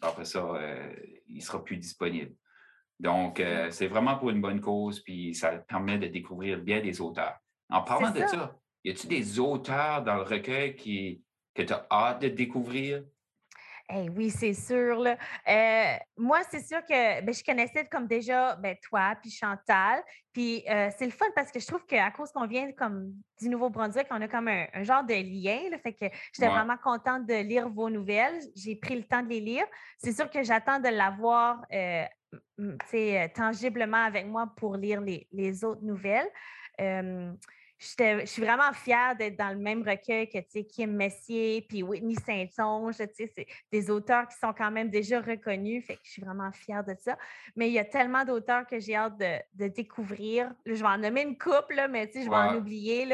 Après 0.00 0.24
ça, 0.24 0.38
euh, 0.38 0.94
il 1.26 1.36
ne 1.36 1.40
sera 1.40 1.64
plus 1.64 1.76
disponible. 1.76 2.34
Donc, 3.00 3.40
c'est 3.70 3.86
vraiment 3.86 4.16
pour 4.18 4.30
une 4.30 4.40
bonne 4.40 4.60
cause, 4.60 4.98
puis 5.04 5.32
ça 5.32 5.52
permet 5.52 5.98
de 5.98 6.08
découvrir 6.08 6.58
bien 6.58 6.80
des 6.80 7.00
auteurs. 7.00 7.36
En 7.70 7.82
parlant 7.82 8.10
de 8.10 8.26
ça, 8.26 8.58
y 8.82 8.90
a-t-il 8.90 9.08
des 9.08 9.38
auteurs 9.38 10.02
dans 10.02 10.16
le 10.16 10.22
recueil 10.22 10.74
qui, 10.74 11.22
que 11.54 11.62
tu 11.62 11.72
as 11.72 11.86
hâte 11.92 12.22
de 12.22 12.28
découvrir? 12.28 13.04
Oui, 13.90 14.30
c'est 14.30 14.52
sûr. 14.52 15.04
Euh, 15.06 15.96
moi, 16.16 16.40
c'est 16.50 16.60
sûr 16.60 16.80
que 16.84 17.22
ben, 17.22 17.34
je 17.34 17.42
connaissais 17.42 17.86
comme 17.86 18.06
déjà 18.06 18.56
ben, 18.56 18.76
toi, 18.82 19.14
puis 19.20 19.30
Chantal. 19.30 20.02
Puis 20.32 20.62
euh, 20.68 20.90
c'est 20.96 21.06
le 21.06 21.10
fun 21.10 21.26
parce 21.34 21.50
que 21.50 21.58
je 21.58 21.66
trouve 21.66 21.84
qu'à 21.86 22.10
cause 22.10 22.30
qu'on 22.30 22.46
vient 22.46 22.70
comme 22.72 23.12
du 23.40 23.48
Nouveau-Brunswick, 23.48 24.06
on 24.10 24.20
a 24.20 24.28
comme 24.28 24.48
un, 24.48 24.66
genre 24.82 25.04
de 25.04 25.14
lien. 25.14 25.70
Là, 25.70 25.78
fait 25.78 25.94
que 25.94 26.04
j'étais 26.34 26.48
vraiment 26.48 26.76
contente 26.76 27.26
de 27.26 27.42
lire 27.42 27.68
vos 27.68 27.88
nouvelles. 27.88 28.38
J'ai 28.54 28.76
pris 28.76 28.96
le 28.96 29.04
temps 29.04 29.22
de 29.22 29.28
les 29.28 29.40
lire. 29.40 29.64
C'est 29.96 30.12
sûr 30.12 30.30
que 30.30 30.42
j'attends 30.42 30.80
de 30.80 30.88
l'avoir 30.88 31.64
euh, 31.72 32.04
tangiblement 33.34 34.04
avec 34.04 34.26
moi 34.26 34.52
pour 34.56 34.76
lire 34.76 35.00
les, 35.00 35.64
autres 35.64 35.82
nouvelles 35.82 36.28
je 37.78 38.22
suis 38.26 38.42
vraiment 38.42 38.72
fière 38.72 39.14
d'être 39.16 39.36
dans 39.36 39.50
le 39.50 39.58
même 39.58 39.88
recueil 39.88 40.28
que 40.28 40.60
Kim 40.62 40.96
Messier 40.96 41.64
puis 41.68 41.82
Whitney 41.82 42.16
Saint-Onge. 42.16 42.94
C'est 43.14 43.46
des 43.70 43.90
auteurs 43.90 44.26
qui 44.26 44.36
sont 44.36 44.52
quand 44.52 44.70
même 44.70 44.90
déjà 44.90 45.20
reconnus. 45.20 45.84
Fait 45.86 45.94
que 45.94 46.00
je 46.02 46.10
suis 46.10 46.22
vraiment 46.22 46.50
fière 46.50 46.82
de 46.82 46.94
ça. 46.98 47.16
Mais 47.54 47.68
il 47.68 47.72
y 47.72 47.78
a 47.78 47.84
tellement 47.84 48.24
d'auteurs 48.24 48.66
que 48.66 48.80
j'ai 48.80 48.96
hâte 48.96 49.18
de, 49.18 49.68
découvrir. 49.68 50.52
je 50.66 50.72
vais 50.72 50.82
en 50.82 50.98
nommer 50.98 51.22
une 51.22 51.38
couple, 51.38 51.86
mais 51.88 52.10
je 52.12 52.28
vais 52.28 52.36
en 52.36 52.56
oublier. 52.56 53.06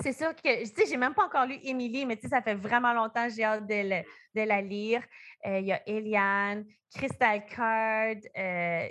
C'est 0.00 0.12
sûr 0.12 0.34
que, 0.34 0.60
tu 0.60 0.66
sais, 0.66 0.86
j'ai 0.88 0.96
même 0.96 1.14
pas 1.14 1.26
encore 1.26 1.46
lu 1.46 1.56
Émilie, 1.62 2.04
mais 2.04 2.16
tu 2.16 2.22
sais, 2.22 2.28
ça 2.28 2.42
fait 2.42 2.56
vraiment 2.56 2.92
longtemps 2.92 3.28
que 3.28 3.32
j'ai 3.32 3.44
hâte 3.44 3.66
de, 3.66 4.02
la 4.34 4.60
lire. 4.60 5.02
Euh, 5.46 5.60
il 5.60 5.66
y 5.66 5.72
a 5.72 5.80
Eliane, 5.88 6.64
Crystal 6.92 7.46
Card, 7.46 8.16
euh, 8.36 8.88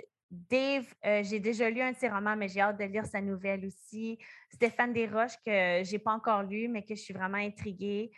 Dave, 0.50 0.86
euh, 1.04 1.22
j'ai 1.22 1.40
déjà 1.40 1.70
lu 1.70 1.80
un 1.80 1.92
de 1.92 1.96
ses 1.96 2.08
romans, 2.08 2.36
mais 2.36 2.48
j'ai 2.48 2.60
hâte 2.60 2.78
de 2.78 2.84
lire 2.84 3.06
sa 3.06 3.20
nouvelle 3.20 3.66
aussi. 3.66 4.18
Stéphane 4.52 4.92
Desroches, 4.92 5.36
que 5.44 5.82
je 5.84 5.92
n'ai 5.92 5.98
pas 5.98 6.12
encore 6.12 6.42
lu, 6.42 6.68
mais 6.68 6.82
que 6.82 6.94
je 6.94 7.00
suis 7.00 7.14
vraiment 7.14 7.38
intriguée. 7.38 8.12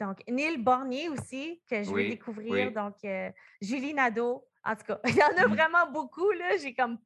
Donc, 0.00 0.18
Neil 0.28 0.58
Bornier 0.58 1.08
aussi, 1.08 1.62
que 1.70 1.82
je 1.82 1.94
vais 1.94 2.10
découvrir. 2.10 2.72
Donc, 2.72 2.96
euh, 3.04 3.30
Julie 3.60 3.94
Nadeau. 3.94 4.44
En 4.64 4.74
tout 4.74 4.84
cas, 4.84 5.00
il 5.06 5.16
y 5.16 5.22
en 5.22 5.36
a 5.36 5.46
vraiment 5.54 5.90
beaucoup. 5.90 6.30
Là. 6.32 6.56
J'ai 6.56 6.74
comme. 6.74 6.98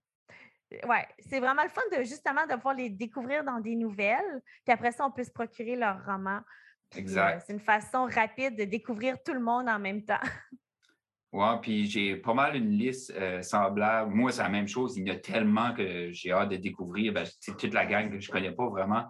Ouais, 0.89 1.07
c'est 1.21 1.39
vraiment 1.39 1.63
le 1.63 1.69
fun 1.69 1.83
de 1.97 2.03
justement 2.03 2.45
de 2.47 2.55
pouvoir 2.55 2.75
les 2.75 2.91
découvrir 2.91 3.45
dans 3.45 3.61
des 3.61 3.77
nouvelles. 3.77 4.43
Puis 4.65 4.73
après 4.73 4.93
ça, 4.93 5.07
on 5.07 5.13
peut 5.13 5.25
se 5.25 5.31
procurer 5.31 5.77
leurs 5.77 6.05
romans. 6.05 6.41
Euh, 6.95 6.99
exact. 6.99 7.45
c'est 7.47 7.53
une 7.53 7.61
façon 7.61 8.07
rapide 8.07 8.57
de 8.57 8.65
découvrir 8.65 9.23
tout 9.23 9.33
le 9.33 9.41
monde 9.41 9.69
en 9.69 9.79
même 9.79 10.05
temps. 10.05 10.21
Oui, 11.33 11.47
puis 11.61 11.87
j'ai 11.87 12.17
pas 12.17 12.35
mal 12.35 12.57
une 12.57 12.71
liste 12.71 13.13
euh, 13.17 13.43
semblable. 13.43 14.15
Moi, 14.15 14.33
c'est 14.33 14.43
la 14.43 14.49
même 14.49 14.69
chose. 14.69 14.97
Il 14.97 15.07
y 15.07 15.11
en 15.11 15.15
a 15.15 15.19
tellement 15.19 15.75
que 15.75 16.11
j'ai 16.13 16.33
hâte 16.33 16.51
de 16.51 16.57
découvrir. 16.57 17.13
Ben, 17.13 17.27
c'est 17.41 17.57
toute 17.57 17.75
la 17.75 17.85
gang 17.85 18.11
que 18.11 18.19
je 18.19 18.29
ne 18.29 18.33
connais 18.33 18.53
pas 18.53 18.69
vraiment, 18.69 19.05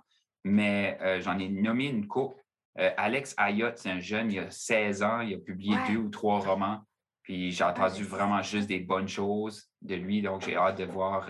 mais 0.45 0.99
euh, 1.03 1.21
j'en 1.21 1.39
ai 1.39 1.49
nommé 1.49 1.87
une 1.87 2.07
coupe. 2.07 2.35
Euh, 2.79 2.91
Alex 2.97 3.35
Ayotte, 3.37 3.79
c'est 3.79 3.91
un 3.91 4.01
jeune, 4.01 4.33
il 4.33 4.39
a 4.41 4.51
16 4.51 5.03
ans, 5.03 5.21
il 5.21 5.35
a 5.35 5.39
publié 5.39 5.77
deux 5.89 5.99
ou 5.99 6.09
trois 6.09 6.41
romans. 6.41 6.81
Puis 7.23 7.53
j'ai 7.53 7.65
entendu 7.65 8.03
vraiment 8.05 8.43
juste 8.43 8.69
des 8.69 8.81
bonnes 8.81 9.09
choses 9.09 9.71
de 9.83 9.95
lui, 9.95 10.23
donc 10.23 10.43
j'ai 10.43 10.57
hâte 10.57 10.79
de 10.79 10.85
voir, 10.85 11.29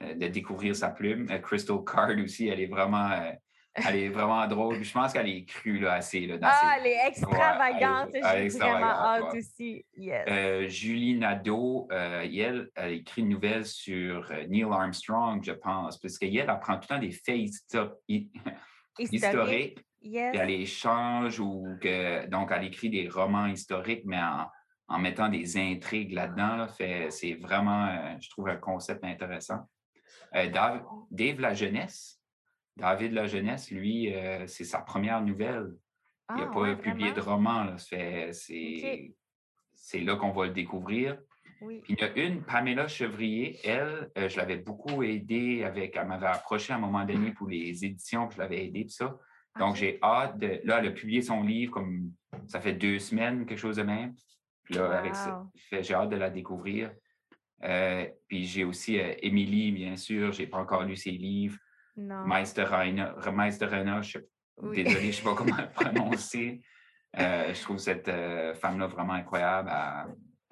de 0.00 0.26
découvrir 0.26 0.74
sa 0.74 0.90
plume. 0.90 1.26
Crystal 1.40 1.78
Card 1.84 2.16
aussi, 2.18 2.48
elle 2.48 2.58
est 2.58 2.66
vraiment 2.66 3.10
elle 3.74 3.96
est 3.96 4.08
vraiment 4.08 4.46
drôle. 4.46 4.82
Je 4.82 4.92
pense 4.92 5.12
qu'elle 5.12 5.28
est 5.28 5.44
crue 5.44 5.80
là, 5.80 5.94
assez. 5.94 6.26
Là, 6.26 6.36
ah, 6.42 6.76
elle 6.78 6.86
est 6.86 7.08
extravagante. 7.08 8.10
J'ai 8.12 8.48
vraiment 8.48 8.86
hâte 8.86 9.34
aussi. 9.34 9.84
Euh, 9.98 10.68
Julie 10.68 11.16
Nadeau, 11.16 11.88
euh, 11.90 12.22
elle, 12.22 12.70
a 12.76 12.88
écrit 12.88 13.22
une 13.22 13.30
nouvelle 13.30 13.66
sur 13.66 14.30
euh, 14.30 14.46
Neil 14.46 14.64
Armstrong, 14.64 15.42
je 15.42 15.52
pense, 15.52 15.98
parce 15.98 16.18
qu'elle 16.18 16.36
elle 16.36 16.58
prend 16.60 16.74
tout 16.74 16.86
le 16.90 16.94
temps 16.94 17.00
des 17.00 17.10
faits 17.10 17.38
historiques. 18.98 19.80
Et 20.06 20.18
elle 20.18 20.48
les 20.48 20.66
change 20.66 21.40
ou 21.40 21.76
que, 21.80 22.26
donc 22.26 22.50
elle 22.52 22.64
écrit 22.64 22.90
des 22.90 23.08
romans 23.08 23.46
historiques, 23.46 24.04
mais 24.04 24.20
en, 24.88 24.98
mettant 24.98 25.28
des 25.28 25.56
intrigues 25.56 26.12
là-dedans. 26.12 26.66
c'est 27.08 27.34
vraiment, 27.40 28.18
je 28.20 28.28
trouve, 28.30 28.48
un 28.48 28.56
concept 28.56 29.02
intéressant. 29.02 29.60
Dave, 30.32 30.84
Dave 31.10 31.40
La 31.40 31.54
Jeunesse, 31.54 32.20
David 32.76 33.12
La 33.12 33.26
Jeunesse, 33.26 33.70
lui, 33.70 34.12
euh, 34.12 34.46
c'est 34.46 34.64
sa 34.64 34.80
première 34.80 35.22
nouvelle. 35.22 35.74
il 36.30 36.36
n'a 36.36 36.50
ah, 36.50 36.54
pas 36.54 36.76
publié 36.76 37.12
de 37.12 37.20
roman. 37.20 37.76
C'est 37.78 39.14
là 40.00 40.16
qu'on 40.16 40.32
va 40.32 40.46
le 40.46 40.52
découvrir. 40.52 41.18
Puis 41.60 41.82
il 41.88 41.98
y 41.98 42.02
a 42.02 42.16
une, 42.16 42.42
Pamela 42.42 42.88
Chevrier, 42.88 43.58
elle, 43.64 44.10
euh, 44.18 44.28
je 44.28 44.36
l'avais 44.36 44.56
beaucoup 44.56 45.02
aidée 45.02 45.64
avec, 45.64 45.96
elle 45.96 46.08
m'avait 46.08 46.26
approché 46.26 46.72
à 46.72 46.76
un 46.76 46.80
moment 46.80 47.04
donné 47.04 47.32
pour 47.32 47.48
les 47.48 47.84
éditions, 47.84 48.28
je 48.30 48.38
l'avais 48.38 48.66
aidée, 48.66 48.84
tout 48.84 48.92
ça. 48.92 49.16
Donc, 49.58 49.76
j'ai 49.76 50.00
hâte 50.02 50.38
de. 50.38 50.60
Là, 50.64 50.80
elle 50.80 50.88
a 50.88 50.90
publié 50.90 51.22
son 51.22 51.42
livre 51.42 51.72
comme 51.72 52.12
ça 52.48 52.60
fait 52.60 52.72
deux 52.72 52.98
semaines, 52.98 53.46
quelque 53.46 53.58
chose 53.58 53.76
de 53.76 53.84
même. 53.84 54.14
Puis 54.64 54.74
là, 54.74 54.98
avec 54.98 55.14
ça, 55.14 55.46
j'ai 55.70 55.94
hâte 55.94 56.10
de 56.10 56.16
la 56.16 56.28
découvrir. 56.28 56.90
Euh, 57.62 58.06
puis 58.26 58.46
j'ai 58.46 58.64
aussi 58.64 58.96
Émilie, 58.96 59.70
bien 59.70 59.96
sûr, 59.96 60.32
je 60.32 60.42
n'ai 60.42 60.48
pas 60.48 60.58
encore 60.58 60.82
lu 60.82 60.96
ses 60.96 61.12
livres. 61.12 61.56
Meisterreiner, 61.96 63.10
Meisterreiner, 63.32 64.02
je 64.02 64.18
désolé, 64.62 65.00
je 65.00 65.06
ne 65.06 65.12
sais 65.12 65.22
pas 65.22 65.34
comment 65.34 65.56
le 65.56 65.68
prononcer. 65.74 66.62
Euh, 67.18 67.54
je 67.54 67.62
trouve 67.62 67.78
cette 67.78 68.08
euh, 68.08 68.54
femme-là 68.54 68.86
vraiment 68.86 69.12
incroyable. 69.12 69.70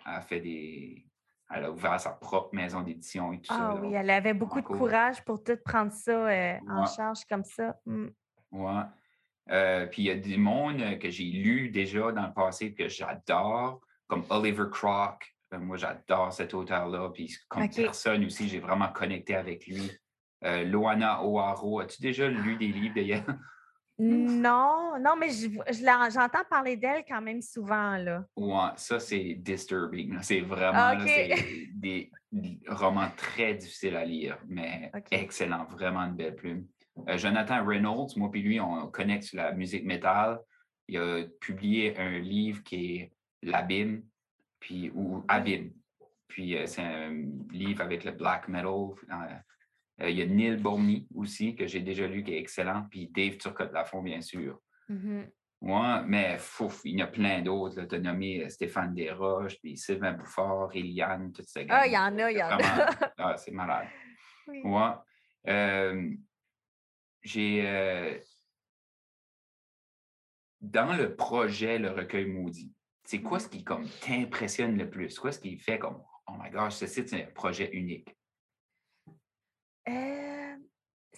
Elle, 0.06 0.12
a 0.12 0.20
fait 0.20 0.40
des. 0.40 1.06
Elle 1.54 1.64
a 1.64 1.70
ouvert 1.70 2.00
sa 2.00 2.10
propre 2.10 2.54
maison 2.54 2.80
d'édition 2.80 3.32
et 3.32 3.40
tout 3.40 3.52
ça. 3.52 3.72
Ah 3.72 3.74
oui, 3.74 3.92
elle 3.92 4.08
avait 4.08 4.32
beaucoup 4.32 4.60
de 4.60 4.66
courage 4.66 5.22
pour 5.24 5.42
tout 5.42 5.58
prendre 5.64 5.92
ça 5.92 6.28
euh, 6.28 6.56
en 6.68 6.86
charge 6.86 7.24
comme 7.28 7.44
ça. 7.44 7.76
Mm. 7.84 8.06
Ouais. 8.52 9.86
puis 9.90 10.02
il 10.02 10.06
y 10.06 10.10
a 10.10 10.14
des 10.14 10.38
mondes 10.38 10.98
que 10.98 11.10
j'ai 11.10 11.24
lus 11.24 11.68
déjà 11.68 12.10
dans 12.12 12.26
le 12.26 12.32
passé 12.32 12.74
que 12.74 12.88
j'adore, 12.88 13.80
comme 14.06 14.24
Oliver 14.30 14.64
Crock. 14.70 15.26
moi, 15.52 15.76
j'adore 15.76 16.32
cet 16.32 16.54
auteur-là. 16.54 17.10
Puis 17.10 17.36
comme 17.48 17.68
personne 17.68 18.24
aussi, 18.24 18.48
j'ai 18.48 18.60
vraiment 18.60 18.88
connecté 18.88 19.34
avec 19.34 19.66
lui. 19.66 19.90
Euh, 20.44 20.64
Loana 20.64 21.24
O'Haro. 21.24 21.80
As-tu 21.80 22.02
déjà 22.02 22.28
lu 22.28 22.56
des 22.56 22.68
livres 22.68 22.94
d'elle? 22.94 23.24
Non, 23.98 24.94
non, 25.00 25.14
mais 25.16 25.28
j'entends 25.30 26.44
parler 26.50 26.76
d'elle 26.76 27.04
quand 27.06 27.20
même 27.20 27.40
souvent. 27.40 27.96
Là. 27.98 28.24
Ouais, 28.36 28.70
ça, 28.76 28.98
c'est 28.98 29.34
disturbing. 29.34 30.18
C'est 30.22 30.40
vraiment 30.40 30.96
des 31.74 32.10
romans 32.66 33.10
très 33.16 33.54
difficiles 33.54 33.94
à 33.94 34.04
lire, 34.04 34.38
mais 34.48 34.90
excellent, 35.10 35.64
vraiment 35.66 36.00
une 36.00 36.16
belle 36.16 36.34
plume. 36.34 36.66
Euh, 37.08 37.16
Jonathan 37.16 37.64
Reynolds, 37.64 38.16
moi 38.16 38.30
et 38.34 38.38
lui, 38.40 38.60
on 38.60 38.88
connecte 38.88 39.24
sur 39.24 39.36
la 39.36 39.52
musique 39.52 39.84
métal. 39.84 40.40
Il 40.88 40.98
a 40.98 41.24
publié 41.40 41.96
un 41.98 42.18
livre 42.18 42.62
qui 42.64 42.96
est 42.96 43.12
L'Abîme, 43.42 44.02
puis, 44.58 44.90
ou 44.94 45.24
Abîme. 45.28 45.72
Puis 46.28 46.56
euh, 46.56 46.66
c'est 46.66 46.82
un 46.82 47.12
livre 47.50 47.82
avec 47.82 48.04
le 48.04 48.12
black 48.12 48.48
metal 48.48 48.66
Euh, 49.10 49.34
il 50.10 50.16
y 50.16 50.22
a 50.22 50.26
Neil 50.26 50.56
Borny 50.56 51.06
aussi, 51.14 51.54
que 51.54 51.66
j'ai 51.66 51.80
déjà 51.80 52.06
lu, 52.06 52.22
qui 52.24 52.34
est 52.34 52.38
excellent. 52.38 52.86
Puis 52.90 53.08
Dave 53.08 53.36
Turcotte-Lafont, 53.36 54.02
bien 54.02 54.20
sûr. 54.20 54.60
Mhm. 54.88 55.30
Ouais, 55.62 56.02
mais 56.06 56.38
fouf, 56.38 56.80
il 56.84 56.98
y 56.98 57.02
en 57.02 57.06
a 57.06 57.08
plein 57.08 57.40
d'autres. 57.40 57.82
Tu 57.84 57.94
as 57.94 57.98
nommé 58.00 58.44
euh, 58.44 58.48
Stéphane 58.48 58.94
Desroches, 58.94 59.60
puis 59.60 59.76
Sylvain 59.76 60.12
Bouffard, 60.12 60.70
Eliane, 60.74 61.32
tout 61.32 61.44
ça. 61.46 61.60
Ah, 61.68 61.86
il 61.86 61.92
y 61.92 61.96
en 61.96 62.18
a, 62.18 62.32
il 62.32 62.38
y 62.38 62.42
en 62.42 62.58
a. 62.58 62.90
ah, 63.18 63.36
c'est 63.36 63.52
malade. 63.52 63.86
Oui. 64.48 64.60
Ouais. 64.64 64.90
Euh, 65.48 66.10
j'ai. 67.22 67.64
euh, 67.64 68.18
dans 70.60 70.96
le 70.96 71.14
projet 71.14 71.78
Le 71.78 71.90
Recueil 71.90 72.26
Maudit, 72.26 72.72
c'est 73.04 73.20
quoi 73.20 73.38
ce 73.38 73.48
qui 73.48 73.62
comme 73.62 73.88
t'impressionne 74.00 74.76
le 74.76 74.88
plus? 74.90 75.18
Quoi 75.18 75.32
ce 75.32 75.38
qui 75.38 75.58
fait 75.58 75.78
comme 75.78 76.02
Oh 76.26 76.32
my 76.40 76.50
gosh, 76.50 76.74
ce 76.74 76.86
site, 76.86 77.08
c'est 77.08 77.24
un 77.24 77.30
projet 77.32 77.70
unique? 77.72 78.16
Euh, 79.88 80.56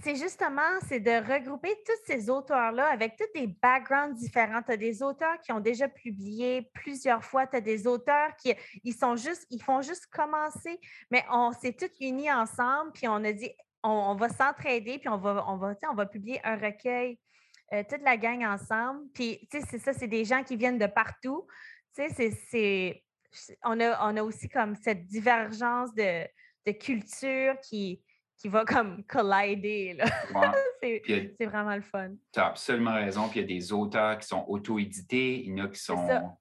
c'est 0.02 0.16
justement, 0.16 0.80
c'est 0.88 1.00
de 1.00 1.10
regrouper 1.10 1.74
tous 1.86 2.06
ces 2.06 2.28
auteurs-là 2.28 2.88
avec 2.88 3.16
tous 3.16 3.28
des 3.38 3.46
backgrounds 3.46 4.18
différents. 4.18 4.62
Tu 4.62 4.72
as 4.72 4.76
des 4.76 5.02
auteurs 5.02 5.38
qui 5.40 5.52
ont 5.52 5.60
déjà 5.60 5.88
publié 5.88 6.70
plusieurs 6.74 7.24
fois, 7.24 7.46
tu 7.46 7.56
as 7.56 7.60
des 7.60 7.86
auteurs 7.86 8.34
qui 8.36 8.54
ils 8.82 8.94
sont 8.94 9.16
juste, 9.16 9.46
ils 9.50 9.62
font 9.62 9.82
juste 9.82 10.06
commencer, 10.06 10.80
mais 11.10 11.24
on 11.30 11.52
s'est 11.52 11.74
tous 11.74 11.90
unis 12.00 12.30
ensemble, 12.32 12.92
puis 12.92 13.06
on 13.06 13.22
a 13.24 13.32
dit 13.32 13.50
on, 13.84 14.14
va 14.16 14.28
s'entraider, 14.30 14.98
puis 14.98 15.08
on 15.08 15.18
va, 15.18 15.44
on 15.46 15.56
va, 15.56 15.74
on 15.90 15.94
va 15.94 16.06
publier 16.06 16.40
un 16.42 16.56
recueil, 16.56 17.18
euh, 17.72 17.82
toute 17.88 18.02
la 18.02 18.16
gang 18.16 18.44
ensemble. 18.44 19.02
Puis, 19.12 19.46
tu 19.50 19.60
sais, 19.60 19.66
c'est 19.70 19.78
ça, 19.78 19.92
c'est 19.92 20.08
des 20.08 20.24
gens 20.24 20.42
qui 20.42 20.56
viennent 20.56 20.78
de 20.78 20.86
partout. 20.86 21.46
Tu 21.94 22.08
sais, 22.08 22.30
c'est- 22.48 23.02
On 23.64 23.78
a, 23.80 24.10
on 24.10 24.16
a 24.16 24.22
aussi 24.22 24.48
comme 24.48 24.74
cette 24.76 25.06
divergence 25.06 25.92
de, 25.94 26.24
de 26.66 26.72
culture 26.72 27.58
qui, 27.60 28.02
qui 28.36 28.48
va 28.48 28.64
comme 28.64 29.04
collider. 29.04 29.96
Ouais. 30.34 31.00
c'est 31.38 31.46
vraiment 31.46 31.74
le 31.74 31.82
fun. 31.82 32.10
Tu 32.32 32.40
as 32.40 32.46
absolument 32.46 32.94
raison. 32.94 33.28
Puis 33.28 33.40
il 33.40 33.42
y 33.42 33.44
a 33.44 33.58
des 33.58 33.72
auteurs 33.72 34.18
qui 34.18 34.26
sont 34.26 34.44
auto-édités, 34.48 35.44
il 35.44 35.56
y 35.56 35.60
en 35.60 35.64
a 35.64 35.68
qui 35.68 35.80
sont 35.80 36.36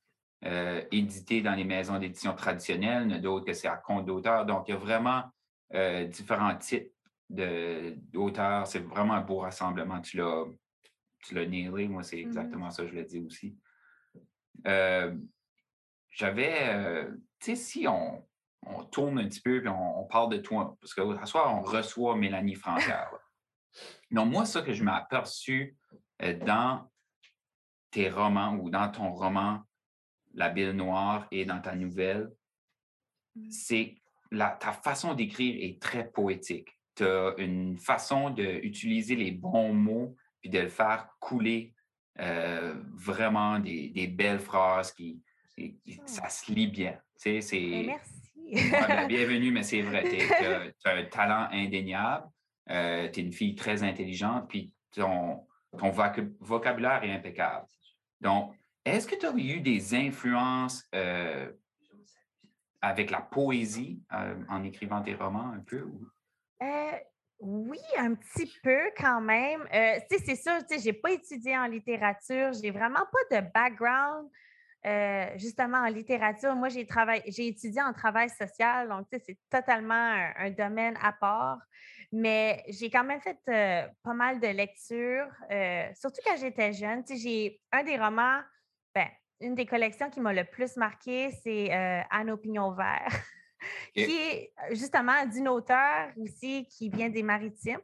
euh, 0.45 0.83
édités 0.91 1.41
dans 1.41 1.55
les 1.55 1.63
maisons 1.63 1.97
d'édition 1.99 2.33
traditionnelles, 2.35 3.03
il 3.05 3.11
y 3.11 3.13
en 3.13 3.17
a 3.17 3.19
d'autres 3.21 3.45
que 3.45 3.53
c'est 3.53 3.67
à 3.67 3.77
compte 3.77 4.05
d'auteur. 4.05 4.45
Donc, 4.45 4.67
il 4.67 4.71
y 4.71 4.73
a 4.73 4.77
vraiment 4.77 5.23
euh, 5.73 6.05
différents 6.05 6.55
types 6.57 6.91
d'auteurs. 7.29 8.67
C'est 8.67 8.79
vraiment 8.79 9.13
un 9.13 9.21
beau 9.21 9.37
rassemblement. 9.39 10.01
Tu 10.01 10.17
l'as 10.17 10.45
tu 11.25 11.35
l'as 11.35 11.45
nailé, 11.45 11.87
moi, 11.87 12.03
c'est 12.03 12.17
Mhm. 12.17 12.27
exactement 12.27 12.69
ça, 12.69 12.85
je 12.85 12.93
l'ai 12.93 13.05
dit 13.05 13.21
aussi. 13.21 13.57
Euh, 14.67 15.15
J'avais, 16.09 17.07
tu 17.39 17.51
sais, 17.51 17.55
si 17.55 17.87
on, 17.87 18.23
on 18.67 18.83
tourne 18.85 19.19
un 19.19 19.27
petit 19.27 19.41
peu 19.41 19.59
puis 19.59 19.69
on, 19.69 20.01
on 20.01 20.05
parle 20.05 20.31
de 20.31 20.37
toi, 20.37 20.77
parce 20.79 20.93
qu'à 20.93 21.25
soir, 21.25 21.55
on 21.55 21.61
reçoit 21.61 22.15
Mélanie 22.15 22.55
Francaire. 22.55 23.09
là. 23.11 23.19
Donc, 24.11 24.31
moi, 24.31 24.45
ça 24.45 24.61
que 24.61 24.73
je 24.73 24.83
m'ai 24.83 24.91
aperçu 24.91 25.75
euh, 26.21 26.33
dans 26.45 26.89
tes 27.91 28.09
romans 28.09 28.55
ou 28.55 28.69
dans 28.69 28.89
ton 28.91 29.11
roman 29.11 29.61
La 30.33 30.49
Bille 30.49 30.73
Noire 30.73 31.27
et 31.31 31.45
dans 31.45 31.59
ta 31.61 31.75
nouvelle, 31.75 32.29
Mhm. 33.35 33.51
c'est 33.51 33.95
la, 34.31 34.51
ta 34.51 34.71
façon 34.71 35.13
d'écrire 35.13 35.55
est 35.59 35.81
très 35.81 36.07
poétique. 36.09 36.69
Tu 36.95 37.03
as 37.03 37.33
une 37.37 37.77
façon 37.77 38.29
d'utiliser 38.29 39.15
les 39.15 39.31
bons 39.31 39.73
mots 39.73 40.15
puis 40.39 40.49
de 40.49 40.59
le 40.59 40.69
faire 40.69 41.07
couler 41.19 41.73
euh, 42.19 42.75
vraiment 42.93 43.57
des, 43.59 43.89
des 43.89 44.07
belles 44.07 44.39
phrases 44.39 44.91
qui, 44.91 45.19
ça 46.05 46.29
se 46.29 46.51
lit 46.51 46.67
bien. 46.67 46.93
Tu 47.15 47.21
sais, 47.21 47.41
c'est. 47.41 47.59
Ben, 47.59 47.85
merci. 47.87 48.22
Ouais, 48.53 48.69
ben, 48.87 49.07
bienvenue, 49.07 49.51
mais 49.51 49.63
c'est 49.63 49.81
vrai. 49.81 50.03
Tu 50.03 50.87
as, 50.87 50.91
un 50.95 51.03
talent 51.05 51.47
indéniable. 51.51 52.27
tu 52.67 52.73
es 52.73 53.11
une 53.17 53.33
fille 53.33 53.55
très 53.55 53.83
intelligente, 53.83 54.47
puis 54.49 54.73
ton, 54.91 55.45
ton 55.77 55.89
voc- 55.89 56.33
vocabulaire 56.39 57.03
est 57.03 57.11
impeccable. 57.13 57.65
Donc, 58.21 58.53
est-ce 58.85 59.07
que 59.07 59.15
tu 59.15 59.25
as 59.25 59.33
eu 59.35 59.59
des 59.61 59.95
influences 59.95 60.83
euh, 60.93 61.51
avec 62.81 63.09
la 63.11 63.21
poésie 63.21 64.01
euh, 64.13 64.35
en 64.49 64.63
écrivant 64.63 65.01
tes 65.01 65.15
romans 65.15 65.51
un 65.55 65.59
peu? 65.61 65.81
ou- 65.83 66.07
Euh, 66.61 66.91
oui, 67.39 67.79
un 67.97 68.13
petit 68.15 68.51
peu 68.63 68.79
quand 68.97 69.19
même. 69.21 69.61
Euh, 69.73 69.99
c'est 70.09 70.35
sûr, 70.35 70.53
sais, 70.69 70.79
j'ai 70.79 70.93
pas 70.93 71.11
étudié 71.11 71.57
en 71.57 71.65
littérature, 71.65 72.51
j'ai 72.53 72.71
vraiment 72.71 73.03
pas 73.29 73.41
de 73.41 73.47
background 73.53 74.29
euh, 74.85 75.27
justement 75.37 75.77
en 75.77 75.87
littérature. 75.87 76.55
Moi, 76.55 76.69
j'ai 76.69 76.85
travaillé, 76.85 77.23
j'ai 77.27 77.47
étudié 77.47 77.81
en 77.81 77.93
travail 77.93 78.29
social, 78.29 78.89
donc 78.89 79.07
c'est 79.11 79.37
totalement 79.49 79.93
un, 79.93 80.33
un 80.37 80.49
domaine 80.51 80.97
à 81.01 81.13
part. 81.13 81.59
Mais 82.11 82.63
j'ai 82.67 82.89
quand 82.89 83.03
même 83.03 83.21
fait 83.21 83.39
euh, 83.49 83.87
pas 84.03 84.13
mal 84.13 84.39
de 84.39 84.47
lectures, 84.47 85.27
euh, 85.51 85.87
surtout 85.95 86.21
quand 86.25 86.37
j'étais 86.37 86.73
jeune. 86.73 87.03
J'ai 87.09 87.59
un 87.71 87.83
des 87.83 87.97
romans, 87.97 88.41
ben, 88.93 89.07
une 89.39 89.55
des 89.55 89.65
collections 89.65 90.09
qui 90.09 90.19
m'a 90.19 90.33
le 90.33 90.43
plus 90.43 90.75
marqué, 90.77 91.31
c'est 91.43 91.71
Anne 92.11 92.31
au 92.31 92.37
pignon 92.37 92.71
vert. 92.71 93.07
Qui 93.95 94.01
est 94.01 94.53
justement 94.71 95.25
d'une 95.25 95.47
auteure 95.47 96.09
aussi 96.17 96.67
qui 96.67 96.89
vient 96.89 97.07
des 97.07 97.23
Maritimes. 97.23 97.79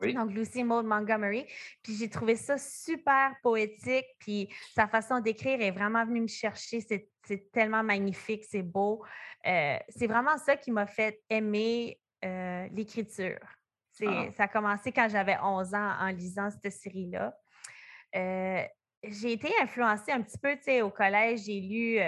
Oui. 0.00 0.14
Donc, 0.14 0.32
Lucy 0.32 0.62
Maud 0.64 0.86
Montgomery. 0.86 1.46
Puis 1.82 1.96
j'ai 1.96 2.08
trouvé 2.08 2.36
ça 2.36 2.56
super 2.56 3.34
poétique. 3.42 4.06
Puis 4.20 4.48
sa 4.74 4.86
façon 4.86 5.20
d'écrire 5.20 5.60
est 5.60 5.70
vraiment 5.70 6.04
venue 6.04 6.22
me 6.22 6.28
chercher. 6.28 6.80
C'est 6.80 7.50
tellement 7.52 7.82
magnifique, 7.82 8.44
c'est 8.48 8.62
beau. 8.62 9.04
Euh, 9.46 9.76
c'est 9.88 10.06
vraiment 10.06 10.36
ça 10.38 10.56
qui 10.56 10.70
m'a 10.70 10.86
fait 10.86 11.20
aimer 11.28 12.00
euh, 12.24 12.68
l'écriture. 12.72 13.38
Ah. 14.06 14.26
Ça 14.36 14.44
a 14.44 14.48
commencé 14.48 14.92
quand 14.92 15.08
j'avais 15.08 15.36
11 15.42 15.74
ans 15.74 15.92
en 16.00 16.08
lisant 16.08 16.48
cette 16.50 16.72
série-là. 16.72 17.36
Euh, 18.14 18.62
j'ai 19.02 19.32
été 19.32 19.50
influencée 19.60 20.12
un 20.12 20.22
petit 20.22 20.38
peu, 20.38 20.54
tu 20.56 20.64
sais, 20.64 20.82
au 20.82 20.90
collège, 20.90 21.40
j'ai 21.46 21.60
lu 21.60 21.98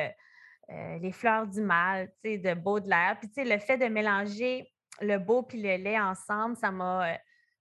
Les 1.01 1.13
fleurs 1.13 1.49
du 1.49 1.61
mal, 1.61 2.13
tu 2.23 2.31
sais, 2.31 2.39
de 2.39 2.55
Baudelaire. 2.55 3.17
Puis, 3.19 3.29
tu 3.29 3.35
sais, 3.35 3.45
le 3.45 3.59
fait 3.59 3.77
de 3.77 3.87
mélanger 3.87 4.73
le 5.01 5.19
beau 5.19 5.43
puis 5.43 5.61
le 5.61 5.77
laid 5.77 5.99
ensemble, 5.99 6.57
ça 6.57 6.71
m'a, 6.71 7.17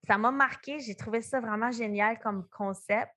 ça 0.07 0.17
m'a 0.17 0.31
marqué. 0.31 0.79
J'ai 0.79 0.95
trouvé 0.95 1.21
ça 1.21 1.39
vraiment 1.39 1.71
génial 1.71 2.19
comme 2.19 2.47
concept. 2.49 3.11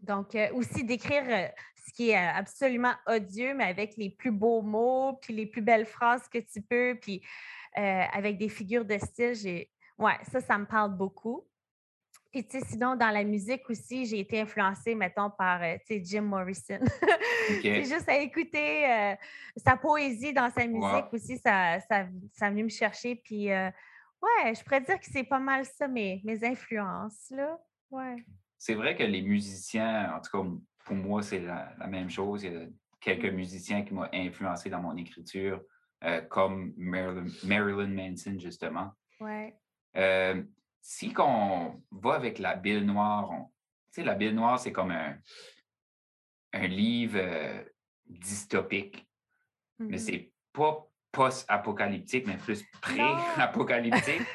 Donc, 0.00 0.34
euh, 0.34 0.48
aussi 0.52 0.84
d'écrire 0.84 1.24
euh, 1.28 1.48
ce 1.86 1.92
qui 1.92 2.10
est 2.10 2.16
euh, 2.16 2.32
absolument 2.34 2.94
odieux, 3.06 3.54
mais 3.54 3.64
avec 3.64 3.96
les 3.96 4.10
plus 4.10 4.30
beaux 4.30 4.62
mots, 4.62 5.18
puis 5.20 5.34
les 5.34 5.46
plus 5.46 5.62
belles 5.62 5.86
phrases 5.86 6.28
que 6.28 6.38
tu 6.38 6.62
peux, 6.62 6.96
puis 7.00 7.22
avec 7.74 8.38
des 8.38 8.48
figures 8.48 8.84
de 8.84 8.98
style, 8.98 9.36
j'ai... 9.36 9.70
Ouais, 9.98 10.16
ça, 10.32 10.40
ça 10.40 10.58
me 10.58 10.66
parle 10.66 10.96
beaucoup. 10.96 11.46
Puis, 12.32 12.44
tu 12.44 12.58
sais, 12.58 12.66
sinon, 12.66 12.96
dans 12.96 13.10
la 13.10 13.22
musique 13.22 13.70
aussi, 13.70 14.04
j'ai 14.04 14.18
été 14.18 14.40
influencée, 14.40 14.96
mettons, 14.96 15.30
par, 15.30 15.60
tu 15.60 15.78
sais, 15.86 16.02
Jim 16.02 16.22
Morrison. 16.22 16.80
OK. 16.82 17.60
C'est 17.62 17.84
juste 17.84 18.08
à 18.08 18.16
écouter 18.16 19.14
sa 19.56 19.76
poésie 19.76 20.32
dans 20.32 20.50
sa 20.50 20.66
musique 20.66 20.82
Wow. 20.82 21.08
aussi, 21.12 21.38
ça, 21.38 21.78
ça, 21.88 22.06
ça 22.32 22.46
a 22.46 22.50
venu 22.50 22.64
me 22.64 22.68
chercher. 22.68 23.14
Puis, 23.14 23.48
ouais, 24.22 24.54
je 24.54 24.62
pourrais 24.64 24.80
dire 24.80 24.98
que 24.98 25.06
c'est 25.06 25.24
pas 25.24 25.38
mal 25.38 25.64
ça, 25.64 25.88
mes, 25.88 26.20
mes 26.24 26.44
influences, 26.44 27.30
là. 27.30 27.58
Ouais. 27.90 28.16
C'est 28.58 28.74
vrai 28.74 28.96
que 28.96 29.02
les 29.04 29.22
musiciens, 29.22 30.14
en 30.14 30.20
tout 30.20 30.30
cas, 30.42 30.50
pour 30.84 30.96
moi, 30.96 31.22
c'est 31.22 31.40
la, 31.40 31.74
la 31.78 31.86
même 31.86 32.10
chose. 32.10 32.42
Il 32.44 32.52
y 32.52 32.56
a 32.56 32.66
quelques 33.00 33.32
Mm. 33.32 33.36
musiciens 33.36 33.82
qui 33.84 33.94
m'ont 33.94 34.08
influencé 34.12 34.68
dans 34.70 34.82
mon 34.82 34.96
écriture, 34.96 35.62
euh, 36.04 36.20
comme 36.22 36.72
Marilyn, 36.76 37.26
Marilyn 37.44 37.88
Manson, 37.88 38.38
justement. 38.38 38.92
Ouais. 39.20 39.56
Euh, 39.96 40.42
si 40.80 41.12
qu'on 41.12 41.82
va 41.90 42.14
avec 42.14 42.38
la 42.38 42.54
Bille 42.56 42.84
Noire, 42.84 43.30
on- 43.30 43.44
tu 43.44 43.52
sais, 44.00 44.04
la 44.04 44.14
Bille 44.14 44.34
Noire, 44.34 44.58
c'est 44.58 44.72
comme 44.72 44.90
un, 44.90 45.16
un 46.52 46.66
livre 46.66 47.18
euh, 47.20 47.64
dystopique, 48.06 49.06
mais 49.78 49.96
Mhm. 49.96 49.98
c'est 49.98 50.32
pas 50.52 50.87
post-apocalyptique, 51.12 52.26
mais 52.26 52.36
plus 52.36 52.64
pré-apocalyptique. 52.80 54.22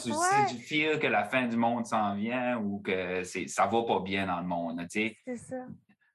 Tu, 0.00 0.10
Ouais. 0.12 0.46
si 0.46 0.56
tu 0.58 0.62
feels 0.62 1.00
que 1.00 1.08
la 1.08 1.24
fin 1.24 1.48
du 1.48 1.56
monde 1.56 1.86
s'en 1.86 2.14
vient 2.14 2.56
ou 2.58 2.78
que 2.80 3.24
c'est, 3.24 3.48
ça 3.48 3.66
va 3.66 3.82
pas 3.82 3.98
bien 3.98 4.26
dans 4.26 4.38
le 4.38 4.46
monde. 4.46 4.86
C'est 4.88 5.16
ça. 5.36 5.66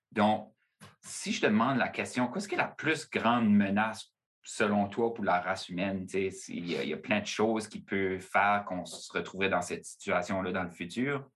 Donc, 0.09 0.53
si 1.01 1.33
je 1.33 1.41
te 1.41 1.47
demande 1.47 1.77
la 1.77 1.89
question, 1.89 2.27
qu'est-ce 2.29 2.47
qui 2.47 2.53
est 2.55 2.59
la 2.59 2.67
plus 2.69 3.09
grande 3.09 3.49
menace 3.49 4.13
selon 4.41 4.87
toi 4.87 5.13
pour 5.13 5.25
la 5.25 5.41
race 5.41 5.67
humaine? 5.67 6.07
Il 6.13 6.69
y, 6.71 6.77
a- 6.77 6.83
il 6.83 6.89
y 6.89 6.93
a 6.93 6.97
plein 6.97 7.19
de 7.19 7.25
choses 7.25 7.67
qui 7.67 7.81
peuvent 7.81 8.19
faire 8.21 8.63
qu'on 8.65 8.85
se 8.85 9.11
retrouverait 9.11 9.49
dans 9.49 9.61
cette 9.63 9.83
situation-là 9.83 10.53
dans 10.53 10.63
le 10.63 10.69
futur? 10.69 11.29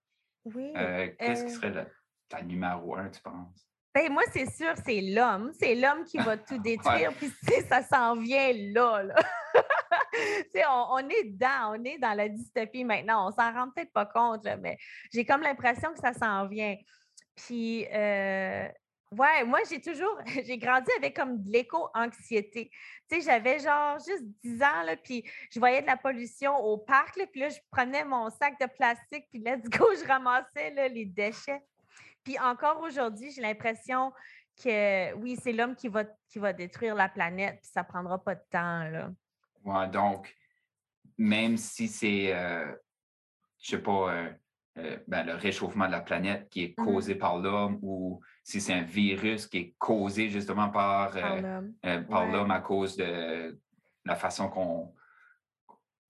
Oui. 0.45 0.71
Euh, 0.77 1.09
Qu'est-ce 1.19 1.43
qui 1.43 1.51
euh, 1.51 1.55
serait 1.55 1.71
la- 1.71 1.87
ta 2.29 2.41
numéro 2.43 2.95
un, 2.95 3.09
tu 3.09 3.19
penses? 3.21 3.67
Ben, 3.93 4.11
moi, 4.11 4.23
c'est 4.31 4.49
sûr, 4.49 4.73
c'est 4.85 5.01
l'homme. 5.01 5.51
C'est 5.59 5.75
l'homme 5.75 6.05
qui 6.05 6.17
va 6.17 6.37
tout 6.37 6.57
détruire. 6.63 7.13
Puis, 7.13 7.31
tu 7.47 7.53
sais, 7.53 7.61
ça 7.63 7.83
s'en 7.83 8.15
vient 8.15 8.51
là. 8.73 9.03
là. 9.03 9.15
Tu 10.13 10.59
sais, 10.59 10.63
on, 10.69 10.93
on 10.93 11.09
est 11.09 11.23
dedans, 11.23 11.71
on 11.73 11.83
est 11.85 11.97
dans 11.97 12.13
la 12.13 12.27
dystopie 12.27 12.83
maintenant. 12.83 13.27
On 13.27 13.31
s'en 13.31 13.51
rend 13.53 13.69
peut-être 13.71 13.91
pas 13.93 14.05
compte, 14.05 14.43
là, 14.43 14.57
mais 14.57 14.77
j'ai 15.13 15.25
comme 15.25 15.41
l'impression 15.41 15.93
que 15.93 15.99
ça 15.99 16.13
s'en 16.13 16.47
vient. 16.47 16.75
Puis, 17.35 17.87
euh, 17.93 18.67
Ouais, 19.17 19.43
moi, 19.43 19.59
j'ai 19.69 19.81
toujours, 19.81 20.17
j'ai 20.25 20.57
grandi 20.57 20.89
avec 20.97 21.17
comme 21.17 21.43
de 21.43 21.51
l'éco-anxiété. 21.51 22.71
Tu 23.09 23.19
sais, 23.19 23.21
j'avais 23.21 23.59
genre 23.59 23.97
juste 23.99 24.23
10 24.41 24.63
ans, 24.63 24.83
là, 24.85 24.95
puis 24.95 25.29
je 25.51 25.59
voyais 25.59 25.81
de 25.81 25.87
la 25.87 25.97
pollution 25.97 26.55
au 26.55 26.77
parc, 26.77 27.17
là, 27.17 27.25
puis 27.29 27.41
là, 27.41 27.49
je 27.49 27.59
prenais 27.69 28.05
mon 28.05 28.29
sac 28.29 28.57
de 28.61 28.67
plastique, 28.67 29.27
puis 29.29 29.39
let's 29.39 29.63
go, 29.69 29.85
je 30.01 30.07
ramassais 30.07 30.71
là, 30.71 30.87
les 30.87 31.03
déchets. 31.03 31.61
Puis 32.23 32.37
encore 32.39 32.81
aujourd'hui, 32.81 33.31
j'ai 33.31 33.41
l'impression 33.41 34.11
que 34.63 35.13
oui, 35.15 35.37
c'est 35.41 35.53
l'homme 35.53 35.75
qui 35.75 35.87
va, 35.87 36.03
qui 36.27 36.39
va 36.39 36.53
détruire 36.53 36.95
la 36.95 37.09
planète, 37.09 37.59
puis 37.61 37.71
ça 37.71 37.83
prendra 37.83 38.23
pas 38.23 38.35
de 38.35 38.43
temps, 38.49 38.83
là. 38.89 39.09
Ouais, 39.63 39.87
donc, 39.87 40.35
même 41.17 41.57
si 41.57 41.87
c'est, 41.87 42.33
euh, 42.33 42.71
je 43.61 43.71
sais 43.71 43.81
pas, 43.81 44.13
euh, 44.13 44.29
euh, 44.77 44.97
ben, 45.07 45.23
le 45.25 45.33
réchauffement 45.35 45.85
de 45.87 45.91
la 45.91 46.01
planète 46.01 46.49
qui 46.49 46.63
est 46.63 46.77
Mhm. 46.79 46.85
causé 46.85 47.15
par 47.15 47.37
l'homme 47.37 47.79
ou 47.81 48.21
si 48.43 48.61
c'est 48.61 48.73
un 48.73 48.81
virus 48.83 49.47
qui 49.47 49.57
est 49.57 49.75
causé 49.77 50.29
justement 50.29 50.69
par, 50.69 51.11
Par 51.11 51.33
euh, 51.33 51.41
l'homme. 51.41 51.73
par 52.07 52.25
Ouais. 52.25 52.31
l'homme 52.31 52.51
à 52.51 52.59
cause 52.61 52.95
de 52.97 53.59
la 54.05 54.15
façon 54.15 54.49
qu'on 54.49 54.93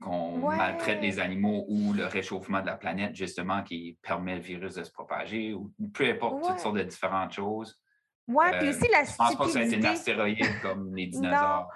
qu'on 0.01 0.37
maltraite 0.37 1.01
les 1.01 1.19
animaux 1.19 1.65
ou 1.69 1.93
le 1.93 2.05
réchauffement 2.05 2.61
de 2.61 2.65
la 2.65 2.75
planète, 2.75 3.15
justement, 3.15 3.63
qui 3.63 3.97
permet 4.01 4.35
le 4.35 4.41
virus 4.41 4.75
de 4.75 4.83
se 4.83 4.91
propager, 4.91 5.53
ou 5.53 5.71
peu 5.93 6.09
importe, 6.09 6.43
toutes 6.43 6.59
sortes 6.59 6.77
de 6.77 6.83
différentes 6.83 7.31
choses. 7.33 7.79
Ouais, 8.27 8.57
puis 8.59 8.67
Euh, 8.67 8.69
aussi 8.71 8.87
la 8.91 9.03
Je 9.03 9.15
pense 9.15 9.35
pas 9.35 9.45
que 9.45 9.51
ça 9.51 9.59
a 9.59 9.63
été 9.63 9.75
un 9.77 9.83
astéroïde 9.91 10.61
comme 10.61 10.95
les 10.95 11.07
Non. 11.13 11.21
dinosaures. 11.21 11.67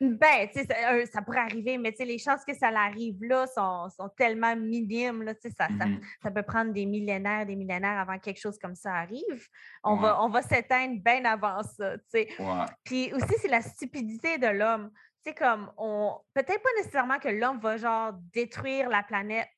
Ben, 0.00 0.48
tu 0.52 0.60
sais, 0.60 0.64
ça, 0.66 0.92
euh, 0.94 1.04
ça 1.12 1.20
pourrait 1.20 1.40
arriver, 1.40 1.76
mais 1.76 1.90
tu 1.90 1.98
sais, 1.98 2.04
les 2.04 2.16
chances 2.18 2.44
que 2.44 2.54
ça 2.54 2.68
arrive 2.68 3.16
là 3.22 3.46
sont, 3.48 3.88
sont 3.90 4.08
tellement 4.16 4.54
minimes. 4.56 5.22
Là, 5.24 5.34
ça, 5.42 5.50
ça, 5.50 5.68
Mhm. 5.86 6.00
ça 6.22 6.30
peut 6.30 6.42
prendre 6.44 6.72
des 6.72 6.86
millénaires, 6.86 7.44
des 7.44 7.56
millénaires 7.56 7.98
avant 7.98 8.16
que 8.16 8.22
quelque 8.24 8.40
chose 8.40 8.56
comme 8.58 8.76
ça 8.76 8.94
arrive. 8.94 9.46
On 9.84 9.96
Ouais. 9.96 10.02
va, 10.02 10.22
on 10.22 10.28
va 10.30 10.42
s'éteindre 10.42 11.02
bien 11.04 11.24
avant 11.24 11.62
ça. 11.64 11.98
tu 11.98 12.04
sais. 12.10 12.28
Ouais. 12.38 12.64
Puis 12.84 13.12
aussi, 13.12 13.34
c'est 13.38 13.48
la 13.48 13.60
stupidité 13.62 14.38
de 14.38 14.46
l'homme. 14.46 14.90
Sais, 15.24 15.34
comme 15.34 15.70
on. 15.76 16.18
Peut-être 16.34 16.62
pas 16.62 16.70
nécessairement 16.78 17.18
que 17.18 17.28
l'homme 17.28 17.58
va 17.60 17.76
genre 17.76 18.12
détruire 18.32 18.88
la 18.88 19.02
planète 19.02 19.48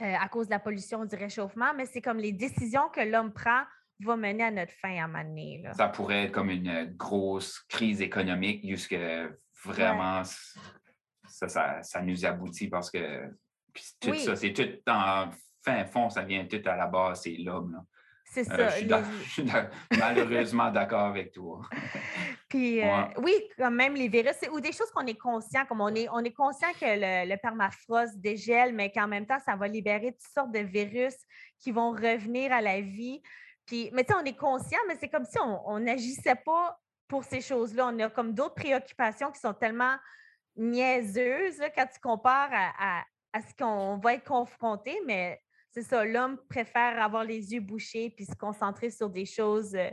euh, 0.00 0.14
à 0.18 0.28
cause 0.28 0.46
de 0.46 0.52
la 0.52 0.58
pollution, 0.58 1.04
du 1.04 1.16
réchauffement, 1.16 1.72
mais 1.74 1.86
c'est 1.86 2.02
comme 2.02 2.18
les 2.18 2.32
décisions 2.32 2.88
que 2.88 3.00
l'homme 3.00 3.32
prend 3.32 3.62
vont 4.00 4.16
mener 4.16 4.44
à 4.44 4.50
notre 4.50 4.72
fin 4.72 4.96
à 4.96 5.04
un 5.04 5.06
moment 5.06 5.24
donné, 5.24 5.60
là. 5.62 5.74
Ça 5.74 5.88
pourrait 5.88 6.24
être 6.24 6.32
comme 6.32 6.50
une 6.50 6.86
grosse 6.96 7.60
crise 7.68 8.00
économique 8.00 8.66
jusque 8.68 8.96
vraiment 9.64 10.22
ça, 10.24 11.48
ça, 11.48 11.82
ça 11.82 12.02
nous 12.02 12.26
aboutit 12.26 12.68
parce 12.68 12.90
que 12.90 13.30
puis 13.72 13.84
tout 14.00 14.10
Oui. 14.10 14.20
ça, 14.20 14.36
c'est 14.36 14.52
tout 14.52 14.90
en 14.90 15.30
fin 15.64 15.84
fond, 15.86 16.10
ça 16.10 16.22
vient 16.22 16.44
tout 16.46 16.60
à 16.64 16.76
la 16.76 16.86
base, 16.86 17.22
c'est 17.22 17.36
l'homme. 17.36 17.84
C'est 18.34 18.50
Euh, 18.50 18.56
ça. 18.56 18.68
je 18.68 18.72
suis 18.76 18.82
les- 18.84 18.88
d'ac- 18.88 19.04
je 19.24 19.28
suis 19.30 19.44
d'ac- 19.44 19.70
malheureusement 19.98 20.70
d'accord 20.70 21.02
avec 21.06 21.32
toi. 21.32 21.60
Puis, 22.48 22.82
euh, 22.82 23.02
oui, 23.18 23.32
quand 23.58 23.70
même, 23.70 23.94
les 23.94 24.08
virus, 24.08 24.36
ou 24.50 24.58
des 24.60 24.72
choses 24.72 24.90
qu'on 24.90 25.06
est 25.06 25.18
conscient, 25.18 25.64
comme 25.66 25.82
on 25.82 25.94
est, 25.94 26.08
on 26.10 26.20
est 26.20 26.32
conscient 26.32 26.70
que 26.80 26.84
le, 26.86 27.30
le 27.30 27.36
permafrost 27.36 28.18
dégèle, 28.18 28.74
mais 28.74 28.90
qu'en 28.90 29.06
même 29.06 29.26
temps, 29.26 29.38
ça 29.44 29.54
va 29.54 29.68
libérer 29.68 30.12
toutes 30.12 30.32
sortes 30.34 30.50
de 30.52 30.60
virus 30.60 31.14
qui 31.58 31.72
vont 31.72 31.90
revenir 31.90 32.52
à 32.52 32.60
la 32.62 32.80
vie. 32.80 33.22
Puis, 33.66 33.90
mais 33.92 34.04
tu 34.04 34.12
sais, 34.14 34.18
on 34.20 34.24
est 34.24 34.36
conscient, 34.36 34.78
mais 34.88 34.96
c'est 34.98 35.08
comme 35.08 35.24
si 35.26 35.38
on 35.38 35.78
n'agissait 35.78 36.34
pas 36.34 36.78
pour 37.08 37.24
ces 37.24 37.42
choses-là. 37.42 37.90
On 37.92 37.98
a 38.00 38.08
comme 38.08 38.32
d'autres 38.32 38.54
préoccupations 38.54 39.30
qui 39.30 39.40
sont 39.40 39.54
tellement 39.54 39.96
niaiseuses 40.56 41.58
là, 41.58 41.70
quand 41.70 41.86
tu 41.86 42.00
compares 42.00 42.50
à, 42.52 42.98
à- 43.00 43.04
à 43.34 43.40
ce 43.40 43.54
qu'on 43.58 43.96
va 43.98 44.14
être 44.14 44.24
confronté, 44.24 44.98
mais 45.06 45.40
c'est 45.72 45.82
ça, 45.82 46.04
l'homme 46.04 46.38
préfère 46.48 47.02
avoir 47.02 47.24
les 47.24 47.52
yeux 47.52 47.60
bouchés 47.60 48.10
puis 48.10 48.24
se 48.26 48.34
concentrer 48.36 48.90
sur 48.90 49.08
des 49.10 49.24
choses 49.26 49.74
euh, 49.74 49.90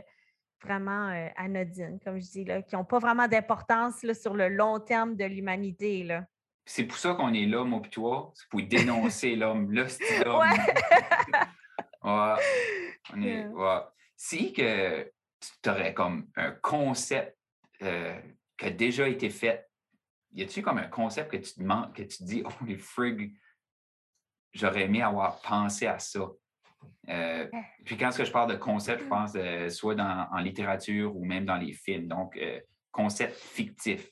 vraiment 0.62 1.08
euh, 1.08 1.28
anodines, 1.36 1.98
comme 2.04 2.20
je 2.20 2.30
dis, 2.30 2.44
là, 2.44 2.62
qui 2.62 2.76
n'ont 2.76 2.84
pas 2.84 2.98
vraiment 2.98 3.26
d'importance 3.26 4.04
sur 4.12 4.34
le 4.34 4.48
long 4.48 4.78
terme 4.78 5.16
de 5.16 5.24
l'humanité. 5.24 6.04
là. 6.04 6.24
C'est 6.66 6.84
pour 6.84 6.98
ça 6.98 7.14
qu'on 7.14 7.32
est 7.32 7.46
là, 7.46 7.64
moi 7.64 7.80
et 7.84 7.88
toi. 7.88 8.30
C'est 8.34 8.48
pour 8.48 8.62
dénoncer 8.62 9.34
l'homme, 9.36 9.72
le 9.72 9.88
style 9.88 10.22
homme. 10.26 10.40
Ouais. 10.40 10.48
Ouais. 12.02 12.34
On 13.12 13.22
est- 13.22 13.26
Yeah. 13.26 13.48
ouais. 13.48 13.80
Si 14.16 14.52
que 14.52 15.10
tu 15.62 15.68
aurais 15.70 15.92
comme 15.94 16.28
un 16.36 16.52
concept 16.52 17.36
euh, 17.82 18.18
qui 18.56 18.66
a 18.66 18.70
déjà 18.70 19.06
été 19.08 19.28
fait, 19.30 19.68
y 20.32 20.42
a-tu 20.42 20.62
comme 20.62 20.78
un 20.78 20.88
concept 20.88 21.30
que 21.30 21.36
tu 21.36 21.52
te 21.54 21.60
demandes, 21.60 21.92
que 21.94 22.02
tu 22.02 22.18
te 22.18 22.24
dis, 22.24 22.42
oh 22.46 22.64
les 22.66 22.76
frig, 22.78 23.34
j'aurais 24.52 24.82
aimé 24.82 25.02
avoir 25.02 25.40
pensé 25.40 25.86
à 25.86 25.98
ça. 25.98 26.20
Euh, 27.08 27.46
puis 27.84 27.96
quand 27.96 28.10
je 28.12 28.30
parle 28.30 28.50
de 28.50 28.56
concept, 28.56 29.02
je 29.02 29.08
pense 29.08 29.32
euh, 29.34 29.68
soit 29.68 29.94
dans, 29.94 30.28
en 30.30 30.38
littérature 30.38 31.16
ou 31.16 31.24
même 31.24 31.44
dans 31.44 31.56
les 31.56 31.72
films. 31.72 32.06
Donc, 32.08 32.36
euh, 32.36 32.60
concept 32.92 33.36
fictif. 33.36 34.08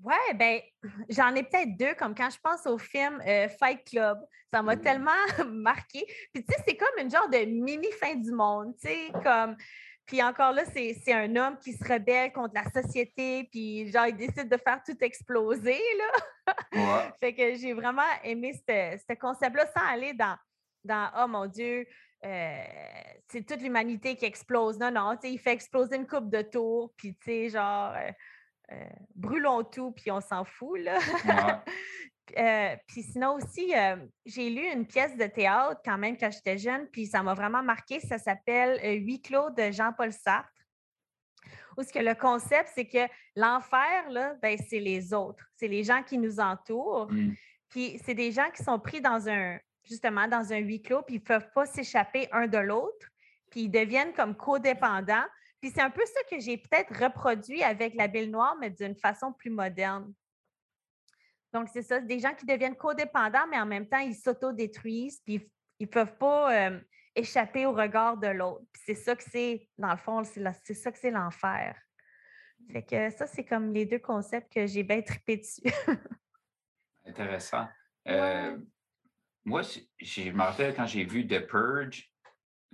Ouais, 0.00 0.34
ben, 0.34 0.60
j'en 1.08 1.34
ai 1.34 1.42
peut-être 1.42 1.76
deux, 1.76 1.94
comme 1.94 2.14
quand 2.14 2.30
je 2.30 2.38
pense 2.42 2.66
au 2.66 2.78
film 2.78 3.20
Fight 3.58 3.84
Club. 3.84 4.18
Ça 4.52 4.62
m'a 4.62 4.74
Ouh. 4.74 4.80
tellement 4.80 5.10
marqué. 5.46 6.06
Puis, 6.32 6.44
tu 6.44 6.54
sais, 6.54 6.62
c'est 6.66 6.76
comme 6.76 7.04
une 7.04 7.10
genre 7.10 7.28
de 7.28 7.44
mini 7.44 7.90
fin 8.00 8.14
du 8.14 8.30
monde, 8.30 8.74
tu 8.80 8.88
sais, 8.88 9.08
comme. 9.22 9.56
Puis 10.08 10.22
encore 10.22 10.52
là, 10.52 10.62
c'est 10.64 11.12
un 11.12 11.36
homme 11.36 11.58
qui 11.58 11.74
se 11.74 11.84
rebelle 11.84 12.32
contre 12.32 12.54
la 12.54 12.82
société, 12.82 13.46
puis 13.52 13.92
genre, 13.92 14.06
il 14.06 14.16
décide 14.16 14.48
de 14.48 14.56
faire 14.56 14.82
tout 14.82 14.96
exploser, 15.02 15.78
là. 15.98 16.54
Ouais. 16.72 17.12
Fait 17.20 17.34
que 17.34 17.54
j'ai 17.56 17.74
vraiment 17.74 18.10
aimé 18.24 18.54
ce, 18.54 18.98
ce 19.06 19.14
concept-là 19.14 19.66
sans 19.66 19.86
aller 19.86 20.14
dans, 20.14 20.36
dans 20.82 21.10
Oh 21.18 21.28
mon 21.28 21.46
Dieu, 21.46 21.86
euh, 22.24 22.64
c'est 23.30 23.46
toute 23.46 23.60
l'humanité 23.60 24.16
qui 24.16 24.24
explose. 24.24 24.78
Non, 24.78 24.90
non, 24.90 25.14
tu 25.16 25.28
sais, 25.28 25.34
il 25.34 25.38
fait 25.38 25.52
exploser 25.52 25.96
une 25.96 26.06
coupe 26.06 26.30
de 26.30 26.40
tours, 26.40 26.90
puis 26.96 27.14
tu 27.14 27.26
sais, 27.26 27.48
genre, 27.50 27.92
euh, 27.94 28.10
euh, 28.72 28.88
brûlons 29.14 29.62
tout, 29.62 29.92
puis 29.92 30.10
on 30.10 30.22
s'en 30.22 30.46
fout, 30.46 30.80
là. 30.80 30.98
Ouais. 31.26 31.72
Euh, 32.36 32.76
puis 32.86 33.02
sinon 33.02 33.34
aussi, 33.34 33.74
euh, 33.74 33.96
j'ai 34.26 34.50
lu 34.50 34.62
une 34.72 34.86
pièce 34.86 35.16
de 35.16 35.26
théâtre 35.26 35.80
quand 35.84 35.98
même 35.98 36.16
quand 36.16 36.30
j'étais 36.30 36.58
jeune, 36.58 36.86
puis 36.88 37.06
ça 37.06 37.22
m'a 37.22 37.34
vraiment 37.34 37.62
marqué. 37.62 38.00
Ça 38.00 38.18
s'appelle 38.18 38.80
euh, 38.84 38.94
Huis 38.94 39.20
clos 39.20 39.50
de 39.50 39.70
Jean-Paul 39.70 40.12
Sartre. 40.12 40.48
Où 41.76 41.82
ce 41.82 41.92
que 41.92 42.00
le 42.00 42.14
concept, 42.14 42.70
c'est 42.74 42.86
que 42.86 43.06
l'enfer, 43.36 44.10
là, 44.10 44.34
ben, 44.42 44.58
c'est 44.68 44.80
les 44.80 45.14
autres, 45.14 45.44
c'est 45.54 45.68
les 45.68 45.84
gens 45.84 46.02
qui 46.02 46.18
nous 46.18 46.40
entourent. 46.40 47.10
Mm. 47.10 47.34
Puis 47.68 48.00
c'est 48.04 48.14
des 48.14 48.32
gens 48.32 48.50
qui 48.54 48.64
sont 48.64 48.80
pris 48.80 49.00
dans 49.00 49.28
un, 49.28 49.58
justement, 49.84 50.26
dans 50.26 50.52
un 50.52 50.58
huis 50.58 50.82
clos, 50.82 51.02
puis 51.02 51.16
ils 51.16 51.20
ne 51.20 51.24
peuvent 51.24 51.50
pas 51.54 51.66
s'échapper 51.66 52.28
un 52.32 52.46
de 52.46 52.58
l'autre, 52.58 53.06
puis 53.50 53.62
ils 53.62 53.70
deviennent 53.70 54.12
comme 54.12 54.36
codépendants. 54.36 55.26
Puis 55.60 55.70
c'est 55.74 55.82
un 55.82 55.90
peu 55.90 56.04
ça 56.04 56.20
que 56.30 56.40
j'ai 56.40 56.56
peut-être 56.56 56.94
reproduit 57.02 57.62
avec 57.62 57.94
la 57.94 58.08
Bille 58.08 58.30
Noire, 58.30 58.56
mais 58.60 58.70
d'une 58.70 58.96
façon 58.96 59.32
plus 59.32 59.50
moderne. 59.50 60.12
Donc, 61.52 61.68
c'est 61.72 61.82
ça, 61.82 62.00
des 62.00 62.18
gens 62.18 62.34
qui 62.34 62.46
deviennent 62.46 62.76
codépendants, 62.76 63.46
mais 63.50 63.58
en 63.58 63.66
même 63.66 63.88
temps, 63.88 63.98
ils 63.98 64.14
s'autodétruisent, 64.14 65.20
puis 65.24 65.50
ils 65.78 65.86
ne 65.86 65.90
peuvent 65.90 66.16
pas 66.16 66.52
euh, 66.52 66.80
échapper 67.14 67.66
au 67.66 67.72
regard 67.72 68.16
de 68.16 68.28
l'autre. 68.28 68.66
C'est 68.74 68.94
ça 68.94 69.16
que 69.16 69.22
c'est, 69.22 69.68
dans 69.78 69.90
le 69.90 69.96
fond, 69.96 70.22
c'est 70.24 70.74
ça 70.74 70.92
que 70.92 70.98
c'est 70.98 71.10
l'enfer. 71.10 71.76
Fait 72.70 72.82
que 72.82 73.10
ça, 73.10 73.26
c'est 73.26 73.44
comme 73.44 73.72
les 73.72 73.86
deux 73.86 73.98
concepts 73.98 74.52
que 74.52 74.66
j'ai 74.66 74.82
bien 74.82 75.00
trippé 75.00 75.38
dessus. 75.38 75.62
Intéressant. 77.06 77.66
Ouais. 78.04 78.12
Euh, 78.12 78.58
moi, 79.44 79.62
je 79.62 80.30
me 80.30 80.42
rappelle 80.42 80.74
quand 80.74 80.86
j'ai 80.86 81.04
vu 81.04 81.26
The 81.26 81.46
Purge 81.46 82.12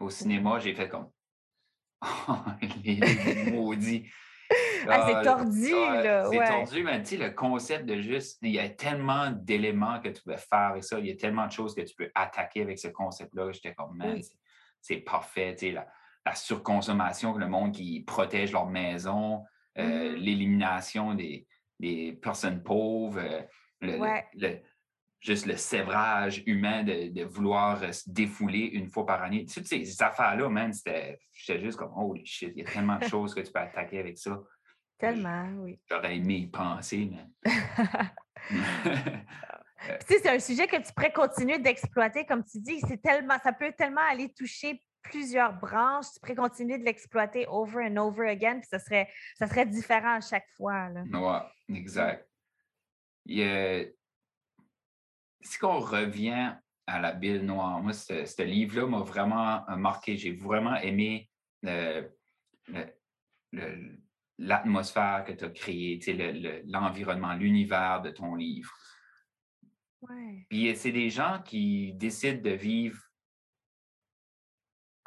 au 0.00 0.10
cinéma, 0.10 0.58
j'ai 0.58 0.74
fait 0.74 0.88
comme 0.88 1.10
les, 2.82 2.96
les 2.96 3.50
maudits. 3.52 4.10
Ah, 4.88 5.05
c'est 5.07 5.14
Ah, 5.16 5.23
tordu, 5.37 5.73
ouais, 5.75 6.03
là. 6.05 6.25
C'est 6.31 6.38
ouais. 6.38 6.47
tordu, 6.47 6.83
mais 6.85 7.03
tu 7.03 7.09
sais, 7.11 7.16
le 7.16 7.31
concept 7.31 7.87
de 7.87 8.01
juste, 8.01 8.38
il 8.42 8.51
y 8.51 8.59
a 8.59 8.68
tellement 8.68 9.31
d'éléments 9.31 10.01
que 10.01 10.09
tu 10.09 10.23
peux 10.23 10.37
faire 10.37 10.59
avec 10.70 10.85
ça, 10.85 10.99
il 10.99 11.07
y 11.07 11.11
a 11.11 11.16
tellement 11.16 11.47
de 11.47 11.53
choses 11.53 11.75
que 11.75 11.83
tu 11.83 11.94
peux 11.94 12.11
attaquer 12.14 12.62
avec 12.62 12.79
ce 12.79 12.88
concept-là. 12.88 13.51
J'étais 13.53 13.75
comme, 13.75 13.97
man, 13.97 14.14
Oui. 14.14 14.23
c'est- 14.23 14.38
c'est 14.81 14.97
parfait. 14.99 15.55
Tu 15.57 15.66
sais, 15.66 15.73
la, 15.73 15.87
la 16.27 16.35
surconsommation, 16.35 17.37
le 17.37 17.49
monde 17.49 17.73
qui 17.73 18.03
protège 18.03 18.53
leur 18.53 18.66
maison, 18.66 19.44
euh, 19.79 20.11
Mhm. 20.12 20.16
l'élimination 20.16 21.14
des, 21.14 21.47
des 21.81 22.12
personnes 22.12 22.62
pauvres, 22.62 23.18
euh, 23.20 23.42
le- 23.81 23.92
le- 23.92 23.99
Ouais. 23.99 24.25
le- 24.35 24.61
juste 25.20 25.47
le 25.47 25.57
sévrage 25.57 26.42
humain 26.47 26.83
de, 26.85 27.09
de 27.09 27.25
vouloir 27.25 27.83
euh, 27.83 27.92
se 27.92 28.11
défouler 28.11 28.59
une 28.61 28.88
fois 28.88 29.07
par 29.07 29.23
année. 29.23 29.47
Toutes 29.47 29.66
ces, 29.66 30.03
affaires-là, 30.03 30.49
man, 30.51 30.73
c'était 30.73 31.18
j'étais 31.33 31.61
juste 31.61 31.79
comme, 31.79 31.92
holy 31.97 32.25
shit, 32.27 32.53
il 32.55 32.62
y 32.62 32.66
a 32.66 32.70
tellement 32.70 32.99
de 32.99 33.05
choses 33.09 33.35
que 33.35 33.40
tu 33.40 33.51
peux 33.51 33.59
attaquer 33.61 33.99
avec 33.99 34.18
ça. 34.18 34.38
Tellement, 34.98 35.48
oui. 35.59 35.78
J'aurais 35.90 36.16
aimé 36.16 36.37
y 36.37 36.46
penser, 36.46 37.11
mais. 37.11 37.52
Tu 40.00 40.07
sais, 40.07 40.20
c'est 40.22 40.30
un 40.30 40.38
sujet 40.38 40.66
que 40.66 40.76
tu 40.76 40.92
pourrais 40.94 41.12
continuer 41.12 41.59
d'exploiter, 41.59 42.24
comme 42.24 42.44
tu 42.44 42.59
dis. 42.61 42.80
C'est 42.88 43.02
tellement, 43.02 43.38
ça 43.42 43.52
peut 43.52 43.72
tellement 43.76 44.00
aller 44.11 44.33
toucher 44.33 44.80
plusieurs 45.02 45.52
branches. 45.54 46.07
Tu 46.14 46.20
pourrais 46.20 46.35
continuer 46.35 46.78
de 46.78 46.85
l'exploiter 46.85 47.46
over 47.48 47.87
and 47.87 47.96
over 47.98 48.28
again, 48.28 48.61
puis 48.61 48.68
ça 48.70 48.78
serait, 48.78 49.09
ça 49.38 49.46
serait 49.46 49.66
différent 49.66 50.14
à 50.14 50.20
chaque 50.20 50.48
fois. 50.57 50.88
Là. 50.88 51.02
ouais, 51.04 51.76
exact. 51.76 52.28
Si 55.42 55.62
on 55.62 55.80
revient 55.80 56.54
à 56.87 57.00
la 57.00 57.12
Bible 57.12 57.44
noire, 57.44 57.83
moi, 57.83 57.92
ce, 57.92 58.24
ce 58.24 58.42
livre-là 58.42 58.87
m'a 58.87 59.00
vraiment 59.00 59.64
marqué. 59.76 60.16
J'ai 60.16 60.33
vraiment 60.33 60.76
aimé 60.76 61.30
euh, 61.66 62.02
l'atmosphère 64.38 65.25
que 65.27 65.33
tu 65.33 65.44
as 65.44 65.51
créée, 65.51 66.62
l'environnement, 66.66 67.35
l'univers 67.35 68.03
de 68.03 68.11
ton 68.11 68.35
livre. 68.35 68.73
Puis 70.49 70.75
c'est 70.77 70.92
des 70.92 71.09
gens 71.09 71.40
qui 71.44 71.94
décident 71.94 72.42
de 72.42 72.51
vivre 72.51 73.01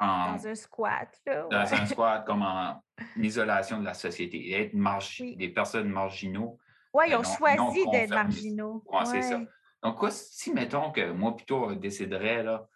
en, 0.00 0.32
dans 0.32 0.46
un 0.46 0.54
squat. 0.54 1.20
Dans 1.26 1.74
un 1.74 1.86
squat, 1.86 2.24
comme 2.24 2.42
en 2.42 2.82
isolation 3.16 3.80
de 3.80 3.84
la 3.84 3.94
société, 3.94 4.52
être 4.52 5.36
des 5.36 5.48
personnes 5.48 5.88
marginaux. 5.88 6.58
Oui, 6.92 7.06
ils 7.08 7.14
euh, 7.14 7.18
ont 7.18 7.24
choisi 7.24 7.88
d'être 7.90 8.10
marginaux. 8.10 8.84
C'est 9.04 9.22
ça. 9.22 9.40
Donc, 9.82 9.98
quoi, 9.98 10.10
si, 10.10 10.52
mettons 10.52 10.90
que 10.90 11.12
moi, 11.12 11.36
plutôt, 11.36 11.74
déciderais, 11.74 12.42
là, 12.42 12.66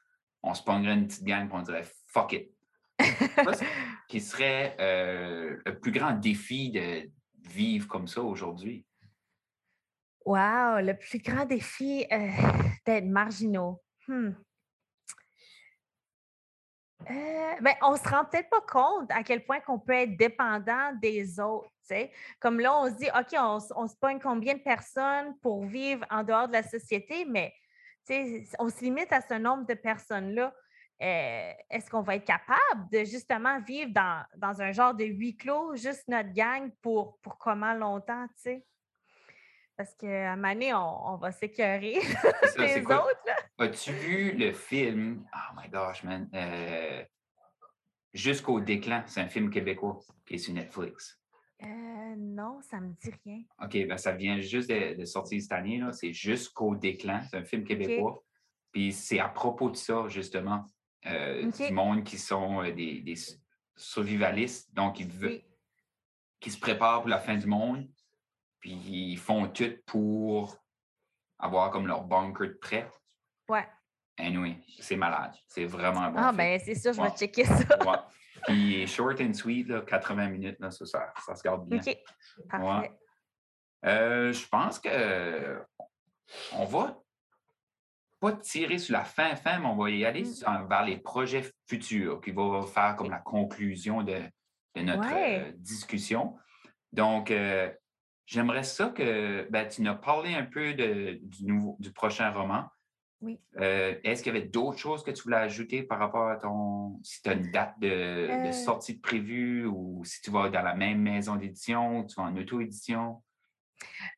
on 0.42 0.54
se 0.54 0.62
prendrait 0.62 0.94
une 0.94 1.06
petite 1.06 1.24
gang 1.24 1.48
et 1.48 1.52
on 1.52 1.62
dirait 1.62 1.84
fuck 2.06 2.32
it. 2.32 2.50
qui 4.12 4.20
serait 4.20 4.76
euh, 4.78 5.56
le 5.64 5.80
plus 5.80 5.90
grand 5.90 6.12
défi 6.12 6.70
de 6.70 7.10
vivre 7.48 7.88
comme 7.88 8.06
ça 8.06 8.20
aujourd'hui? 8.20 8.84
Wow, 10.26 10.80
le 10.80 10.92
plus 10.98 11.18
grand 11.18 11.46
défi 11.46 12.04
euh, 12.12 12.28
d'être 12.84 13.06
marginaux. 13.06 13.82
Hmm. 14.06 14.32
Euh, 17.08 17.54
ben, 17.62 17.74
on 17.80 17.92
ne 17.92 17.96
se 17.96 18.06
rend 18.06 18.26
peut-être 18.26 18.50
pas 18.50 18.60
compte 18.60 19.10
à 19.10 19.22
quel 19.22 19.46
point 19.46 19.60
qu'on 19.60 19.78
peut 19.78 19.94
être 19.94 20.14
dépendant 20.18 20.92
des 21.00 21.40
autres. 21.40 21.70
Comme 22.38 22.60
là, 22.60 22.78
on 22.80 22.90
se 22.90 22.98
dit, 22.98 23.08
OK, 23.18 23.34
on, 23.38 23.58
on 23.76 23.88
se 23.88 23.96
pogne 23.96 24.20
combien 24.20 24.52
de 24.52 24.62
personnes 24.62 25.38
pour 25.40 25.64
vivre 25.64 26.04
en 26.10 26.22
dehors 26.22 26.48
de 26.48 26.52
la 26.52 26.62
société, 26.62 27.24
mais 27.24 27.54
on 28.58 28.68
se 28.68 28.80
limite 28.84 29.10
à 29.10 29.22
ce 29.22 29.34
nombre 29.34 29.66
de 29.66 29.74
personnes-là. 29.74 30.54
Euh, 31.02 31.52
est-ce 31.68 31.90
qu'on 31.90 32.02
va 32.02 32.14
être 32.16 32.24
capable 32.24 32.88
de 32.92 33.04
justement 33.04 33.60
vivre 33.60 33.90
dans, 33.92 34.24
dans, 34.36 34.62
un 34.62 34.70
genre 34.70 34.94
de 34.94 35.04
huis 35.04 35.36
clos, 35.36 35.74
juste 35.74 36.06
notre 36.06 36.32
gang, 36.32 36.70
pour, 36.80 37.18
pour 37.18 37.38
comment 37.38 37.74
longtemps, 37.74 38.26
tu 38.36 38.42
sais? 38.42 38.64
Parce 39.76 39.94
qu'à 39.96 40.36
moment 40.36 40.52
donné, 40.52 40.72
on, 40.74 41.16
va 41.16 41.32
s'écœurer 41.32 41.94
les 42.58 42.82
autres. 42.82 43.18
As-tu 43.58 43.92
vu 43.92 44.32
le 44.32 44.52
film, 44.52 45.26
oh 45.34 45.60
my 45.60 45.68
gosh, 45.68 46.04
man, 46.04 46.28
euh, 46.34 47.02
Jusqu'au 48.14 48.60
déclin, 48.60 49.04
c'est 49.06 49.20
un 49.20 49.28
film 49.28 49.48
québécois 49.48 49.98
qui 50.26 50.34
est 50.34 50.38
sur 50.38 50.52
Netflix. 50.52 51.18
Euh, 51.62 52.14
non, 52.18 52.60
ça 52.60 52.78
ne 52.78 52.88
me 52.88 52.92
dit 53.02 53.10
rien. 53.24 53.42
OK, 53.62 53.88
ben 53.88 53.96
ça 53.96 54.12
vient 54.12 54.38
juste 54.40 54.68
de, 54.68 55.04
sortir 55.06 55.40
cette 55.40 55.52
année. 55.52 55.82
C'est 55.92 56.12
Jusqu'au 56.12 56.74
déclin. 56.74 57.22
C'est 57.22 57.38
un 57.38 57.44
film 57.44 57.64
québécois. 57.64 58.22
Puis 58.70 58.92
c'est 58.92 59.18
à 59.18 59.28
propos 59.28 59.70
de 59.70 59.76
ça, 59.76 60.08
justement. 60.08 60.66
Euh, 61.06 61.50
du 61.50 61.72
monde 61.72 62.04
qui 62.04 62.16
sont 62.18 62.62
des, 62.62 63.14
survivalistes, 63.74 64.72
donc 64.72 65.00
ils 65.00 65.08
veulent, 65.08 65.42
qui 66.38 66.50
se 66.50 66.58
préparent 66.58 67.00
pour 67.00 67.08
la 67.08 67.18
fin 67.18 67.36
du 67.36 67.46
monde, 67.46 67.88
puis 68.60 68.72
ils 68.72 69.18
font 69.18 69.48
tout 69.48 69.72
pour 69.86 70.56
avoir 71.38 71.70
comme 71.70 71.86
leur 71.86 72.04
bunker 72.04 72.48
de 72.48 72.52
prêt. 72.52 72.90
Ouais. 73.48 73.66
Anyway, 74.18 74.58
c'est 74.78 74.96
malade. 74.96 75.34
C'est 75.46 75.64
vraiment 75.64 76.10
bon. 76.10 76.18
Ah, 76.18 76.32
ben 76.32 76.60
c'est 76.64 76.74
sûr, 76.74 76.92
je 76.92 77.02
vais 77.02 77.10
checker 77.10 77.44
ça. 77.44 77.78
Ouais. 77.84 77.98
Puis 78.46 78.86
short 78.86 79.20
and 79.20 79.34
sweet, 79.34 79.68
là, 79.68 79.80
80 79.80 80.28
minutes, 80.28 80.60
là, 80.60 80.70
ça, 80.70 80.84
ça, 80.86 81.34
se 81.34 81.42
garde 81.42 81.68
bien. 81.68 81.80
OK. 81.80 81.98
Parfait. 82.48 82.92
Euh, 83.84 84.32
je 84.32 84.46
pense 84.48 84.78
que 84.78 85.60
on 86.52 86.64
va 86.64 87.01
pas 88.22 88.32
tirer 88.32 88.78
sur 88.78 88.92
la 88.92 89.04
fin, 89.04 89.34
fin, 89.34 89.58
mais 89.58 89.66
on 89.66 89.76
va 89.76 89.90
y 89.90 90.04
aller 90.04 90.22
mm. 90.22 90.68
vers 90.68 90.84
les 90.84 90.96
projets 90.96 91.44
futurs 91.66 92.20
qui 92.20 92.30
vont 92.30 92.62
faire 92.62 92.96
comme 92.96 93.10
la 93.10 93.18
conclusion 93.18 94.02
de, 94.02 94.20
notre 94.76 95.12
euh, 95.12 95.52
discussion. 95.58 96.36
Donc, 96.92 97.30
euh, 97.30 97.68
J'aimerais 98.26 98.62
ça 98.62 98.88
que 98.88 99.46
ben, 99.50 99.68
tu 99.68 99.82
nous 99.82 99.90
as 99.90 99.94
parlé 99.94 100.34
un 100.34 100.44
peu 100.44 100.74
de, 100.74 101.18
du, 101.22 101.44
nouveau, 101.44 101.76
du 101.80 101.92
prochain 101.92 102.30
roman. 102.30 102.64
Oui. 103.20 103.38
Euh, 103.58 103.94
est-ce 104.04 104.22
qu'il 104.22 104.34
y 104.34 104.36
avait 104.36 104.48
d'autres 104.48 104.78
choses 104.78 105.04
que 105.04 105.10
tu 105.10 105.24
voulais 105.24 105.36
ajouter 105.36 105.82
par 105.82 105.98
rapport 105.98 106.28
à 106.28 106.36
ton. 106.36 106.98
si 107.02 107.20
tu 107.20 107.28
as 107.28 107.34
une 107.34 107.50
date 107.50 107.78
de, 107.78 108.46
de, 108.46 108.52
sortie 108.52 108.98
prévue 108.98 109.66
ou 109.66 110.02
si 110.04 110.22
tu 110.22 110.30
vas 110.30 110.48
dans 110.48 110.62
la 110.62 110.74
même 110.74 111.00
maison 111.00 111.36
d'édition 111.36 112.00
ou 112.00 112.06
tu 112.06 112.14
vas 112.16 112.22
en 112.22 112.36
auto-édition? 112.36 113.22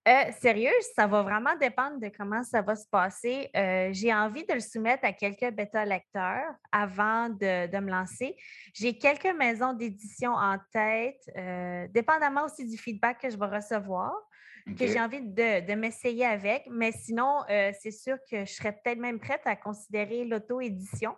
Euh, 0.07 0.33
sérieux, 0.41 0.73
ça 0.95 1.07
va 1.07 1.23
vraiment 1.23 1.57
dépendre 1.57 1.99
de 1.99 2.11
comment 2.17 2.43
ça 2.43 2.63
va 2.63 2.77
se 2.77 2.87
passer. 2.87 3.51
Euh, 3.57 3.89
j'ai 3.93 4.13
envie 4.13 4.45
de 4.45 4.55
le 4.55 4.61
soumettre 4.61 5.05
à 5.05 5.13
quelques 5.13 5.51
bêta-lecteurs 5.55 6.55
avant 6.73 7.29
de, 7.29 7.79
me 7.79 7.91
lancer. 7.91 8.37
J'ai 8.75 8.99
quelques 8.99 9.35
maisons 9.37 9.73
d'édition 9.73 10.33
en 10.33 10.59
tête, 10.73 11.23
euh, 11.37 11.87
dépendamment 11.89 12.45
aussi 12.45 12.67
du 12.67 12.77
feedback 12.77 13.21
que 13.21 13.31
je 13.31 13.39
vais 13.39 13.47
recevoir, 13.47 14.13
que 14.79 14.87
j'ai 14.87 15.01
envie 15.01 15.21
de, 15.21 15.75
m'essayer 15.75 16.27
avec. 16.27 16.67
Mais 16.71 16.93
sinon, 16.93 17.41
c'est 17.49 17.91
sûr 17.91 18.17
que 18.31 18.45
je 18.45 18.53
serais 18.53 18.73
peut-être 18.73 18.99
même 18.99 19.21
prête 19.21 19.43
à 19.45 19.57
considérer 19.57 20.25
l'auto-édition. 20.25 21.15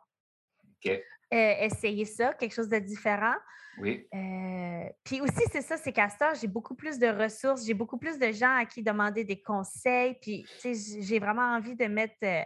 Essayer 1.31 2.05
ça, 2.05 2.33
quelque 2.35 2.55
chose 2.55 2.69
de 2.69 2.79
différent. 2.79 3.35
Oui. 3.79 4.07
Euh, 4.15 4.89
puis 5.05 5.21
aussi, 5.21 5.43
c'est 5.53 5.63
ça, 5.63 5.77
c'est 5.77 5.93
qu'à 5.93 6.09
ça, 6.09 6.33
j'ai 6.35 6.47
beaucoup 6.47 6.75
plus 6.75 6.99
de 6.99 7.07
ressources, 7.07 7.67
j'ai 7.67 7.75
beaucoup 7.75 7.99
plus 7.99 8.19
de 8.19 8.33
gens 8.33 8.57
à 8.57 8.65
qui 8.65 8.83
demander 8.83 9.25
des 9.25 9.41
conseils. 9.41 10.15
Puis, 10.21 10.47
tu 10.61 10.75
sais, 10.75 11.03
j'ai 11.03 11.19
vraiment 11.19 11.55
envie 11.57 11.77
de 11.77 11.85
mettre 11.87 12.15
euh, 12.23 12.43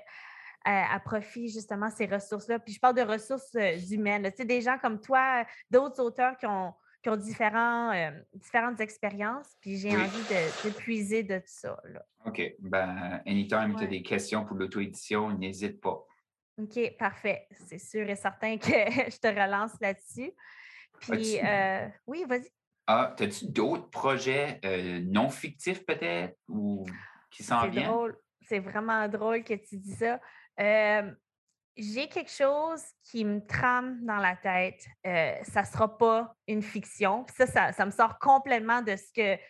à, 0.64 0.98
profit 1.00 1.48
justement 1.48 1.90
ces 1.90 2.06
ressources-là. 2.06 2.58
Puis, 2.58 2.74
je 2.74 2.80
parle 2.80 2.96
de 2.96 3.02
ressources 3.02 3.54
euh, 3.54 3.76
humaines. 3.90 4.24
Tu 4.30 4.38
sais, 4.38 4.44
des 4.44 4.60
gens 4.60 4.78
comme 4.78 5.00
toi, 5.00 5.44
d'autres 5.70 6.02
auteurs 6.02 6.36
qui 6.36 6.46
ont, 6.46 6.72
qui 7.02 7.08
ont 7.08 7.16
différents, 7.16 7.92
différentes 8.34 8.80
expériences. 8.80 9.56
Puis, 9.60 9.76
j'ai 9.76 9.96
envie 9.96 10.22
de, 10.28 10.68
de, 10.68 10.74
puiser 10.74 11.22
de 11.22 11.38
tout 11.38 11.44
ça. 11.46 11.80
Là. 11.84 12.04
OK. 12.26 12.42
Ben, 12.58 13.22
anytime 13.24 13.74
tu 13.78 13.84
as 13.84 13.86
des 13.86 14.02
questions 14.02 14.44
pour 14.44 14.56
l'auto-édition, 14.56 15.30
n'hésite 15.30 15.80
pas. 15.80 16.04
OK, 16.58 16.96
parfait. 16.98 17.46
C'est 17.66 17.78
sûr 17.78 18.08
et 18.08 18.16
certain 18.16 18.58
que 18.58 18.66
je 18.66 19.18
te 19.18 19.28
relance 19.28 19.72
là-dessus. 19.80 20.32
Puis, 21.00 21.38
euh, 21.42 21.88
oui, 22.06 22.24
vas-y. 22.28 22.50
Ah, 22.86 23.14
as-tu 23.18 23.46
d'autres 23.46 23.88
projets 23.90 24.60
euh, 24.64 25.00
non 25.04 25.30
fictifs 25.30 25.84
peut-être 25.86 26.36
ou 26.48 26.84
qui 27.30 27.42
s'en 27.42 27.68
viennent? 27.68 27.86
Drôle. 27.86 28.18
C'est 28.42 28.58
vraiment 28.58 29.06
drôle 29.08 29.44
que 29.44 29.54
tu 29.54 29.76
dis 29.76 29.94
ça. 29.94 30.20
Euh, 30.58 31.10
j'ai 31.76 32.08
quelque 32.08 32.32
chose 32.32 32.82
qui 33.04 33.24
me 33.24 33.46
trame 33.46 34.04
dans 34.04 34.16
la 34.16 34.34
tête. 34.36 34.84
ça 35.46 35.60
ne 35.60 35.66
sera 35.66 35.96
pas 35.96 36.34
une 36.48 36.62
fiction. 36.62 37.24
Ça, 37.36 37.72
ça, 37.72 37.86
me 37.86 37.92
sort 37.92 38.18
complètement 38.18 38.82
de 38.82 38.96
ce 38.96 39.12
que, 39.14 39.40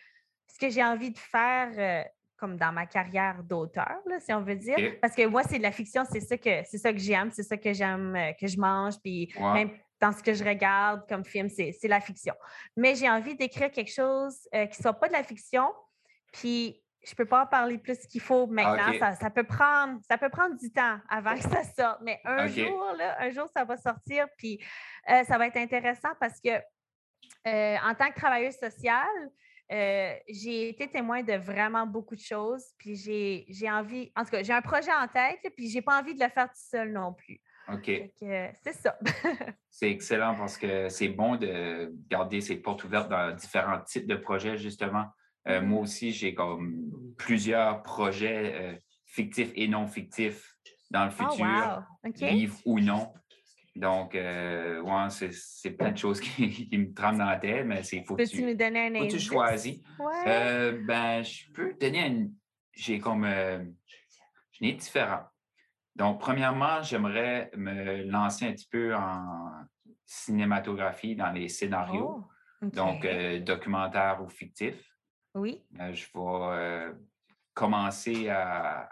ce 0.47 0.59
que 0.59 0.69
j'ai 0.69 0.85
envie 0.85 1.11
de 1.11 1.19
faire 1.19 2.07
comme 2.41 2.57
dans 2.57 2.73
ma 2.73 2.87
carrière 2.87 3.43
d'auteur, 3.43 3.99
si 4.19 4.33
on 4.33 4.41
veut 4.41 4.57
dire. 4.57 4.95
Parce 5.01 5.15
que 5.15 5.27
moi, 5.27 5.43
c'est 5.43 5.59
de 5.59 5.63
la 5.63 5.73
fiction, 5.73 6.05
c'est 6.11 6.21
ça 6.21 6.37
que 6.37 6.63
c'est 6.65 6.79
ça 6.79 6.93
que 6.93 6.99
j'aime, 6.99 7.31
c'est 7.31 7.43
ça 7.43 7.57
que 7.57 7.73
j'aime, 7.73 8.17
que 8.41 8.47
je 8.47 8.59
mange. 8.59 8.95
Puis 9.03 9.33
même 9.39 9.71
dans 10.01 10.13
ce 10.13 10.23
que 10.23 10.33
je 10.33 10.43
regarde 10.43 11.07
comme 11.09 11.25
film, 11.25 11.49
c'est 11.49 11.77
la 11.89 12.01
fiction. 12.01 12.35
Mais 12.77 12.95
j'ai 12.95 13.09
envie 13.09 13.37
d'écrire 13.37 13.71
quelque 13.71 13.93
chose 13.93 14.49
euh, 14.55 14.67
qui 14.67 14.79
ne 14.79 14.83
soit 14.83 14.95
pas 14.95 15.09
de 15.09 15.13
la 15.13 15.23
fiction, 15.23 15.69
puis 16.33 16.83
je 17.05 17.13
ne 17.13 17.17
peux 17.17 17.27
pas 17.27 17.45
en 17.45 17.47
parler 17.47 17.79
plus 17.79 17.99
qu'il 18.07 18.21
faut 18.21 18.47
maintenant. 18.47 18.93
Ça, 19.19 19.31
peut 19.31 19.45
prendre, 19.45 20.01
ça 20.07 20.19
peut 20.19 20.29
prendre 20.29 20.57
du 20.57 20.71
temps 20.73 20.99
avant 21.09 21.35
que 21.35 21.43
ça 21.43 21.65
sorte, 21.65 22.01
mais 22.03 22.21
un 22.25 22.47
jour, 22.47 22.95
là, 22.97 23.17
un 23.21 23.31
jour, 23.31 23.49
ça 23.55 23.65
va 23.65 23.77
sortir, 23.77 24.27
puis 24.37 24.59
euh, 25.11 25.25
ça 25.25 25.39
va 25.39 25.47
être 25.47 25.57
intéressant 25.57 26.11
parce 26.19 26.41
que 26.41 26.51
euh, 26.51 27.77
en 27.83 27.95
tant 27.95 28.11
que 28.11 28.17
travailleuse 28.17 28.57
sociale, 28.57 29.31
j'ai 29.71 30.69
été 30.69 30.89
témoin 30.89 31.23
de 31.23 31.35
vraiment 31.35 31.87
beaucoup 31.87 32.17
de 32.17 32.21
choses, 32.21 32.65
puis 32.77 32.97
j'ai 32.97 33.71
envie, 33.71 34.11
en 34.17 34.25
tout 34.25 34.31
cas, 34.31 34.43
j'ai 34.43 34.53
un 34.53 34.63
projet 34.63 34.93
en 34.93 35.07
tête, 35.07 35.41
puis 35.57 35.69
j'ai 35.69 35.83
pas 35.83 36.01
envie 36.01 36.15
de 36.15 36.23
le 36.23 36.31
faire 36.31 36.49
tout 36.49 36.61
seul 36.71 36.93
non 36.93 37.13
plus. 37.13 37.41
OK. 37.73 37.91
c'est 38.19 38.73
ça. 38.73 38.99
c'est 39.71 39.91
excellent 39.91 40.35
parce 40.35 40.59
que 40.59 40.89
c'est 40.89 41.09
bon 41.09 41.37
de 41.37 41.95
garder 42.09 42.41
ses 42.41 42.57
portes 42.57 42.83
ouvertes 42.85 43.09
dans 43.09 43.35
différents 43.35 43.81
types 43.81 44.07
de 44.07 44.17
projets, 44.17 44.57
justement. 44.57 45.07
Euh, 45.49 45.63
moi 45.63 45.81
mm-hmm. 45.81 45.83
aussi, 45.83 46.13
j'ai 46.13 46.35
comme 46.35 46.91
plusieurs 47.17 47.83
projets 47.83 48.53
euh, 48.55 48.75
fictifs 49.07 49.53
et 49.55 49.69
non 49.69 49.87
fictifs 49.87 50.57
dans 50.91 51.05
le 51.05 51.13
oh, 51.21 51.31
futur, 51.31 52.29
livres 52.29 52.57
ou 52.65 52.81
non. 52.81 53.13
Donc, 53.81 54.15
euh, 54.15 54.81
ouais, 54.83 55.31
c'est 55.31 55.71
plein 55.71 55.93
de 55.93 55.99
choses 55.99 56.21
qui, 56.21 56.69
me 56.73 56.93
trament 56.93 57.19
dans 57.19 57.25
la 57.25 57.39
tête, 57.39 57.65
mais 57.67 57.83
c'est 57.83 58.05
faut, 58.05 58.17
que 58.17 58.23
tu, 58.23 58.45
me 58.45 58.55
donner 58.55 58.87
un 58.87 58.99
faut 58.99 59.07
que 59.07 59.13
tu 59.13 59.19
choisis. 59.19 59.81
ben, 59.99 61.23
je 61.23 61.51
peux 61.53 61.75
donner 61.81 62.07
une. 62.07 62.35
J'ai 62.73 62.99
comme. 62.99 63.25
je 63.25 64.65
n'ai 64.65 64.73
différent. 64.73 65.23
Donc, 65.97 66.21
premièrement, 66.21 66.83
j'aimerais 66.83 67.51
me 67.57 68.05
lancer 68.05 68.47
un 68.47 68.53
petit 68.53 68.69
peu 68.71 68.95
en 68.95 69.51
cinématographie 70.07 71.15
dans 71.15 71.31
les 71.31 71.49
scénarios, 71.49 72.25
oh, 72.63 72.67
donc 72.67 73.05
euh, 73.05 73.39
documentaire 73.41 74.21
ou 74.23 74.29
fictif. 74.29 74.75
Oui. 75.35 75.63
Euh, 75.79 75.93
je 75.93 76.07
vais 76.07 76.11
euh, 76.17 76.93
commencer 77.55 78.29
à, 78.29 78.89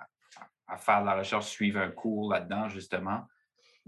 faire 0.76 1.00
de 1.00 1.06
la 1.06 1.16
recherche, 1.16 1.46
suivre 1.46 1.80
un 1.80 1.90
cours 1.90 2.30
là-dedans, 2.30 2.68
justement. 2.68 3.26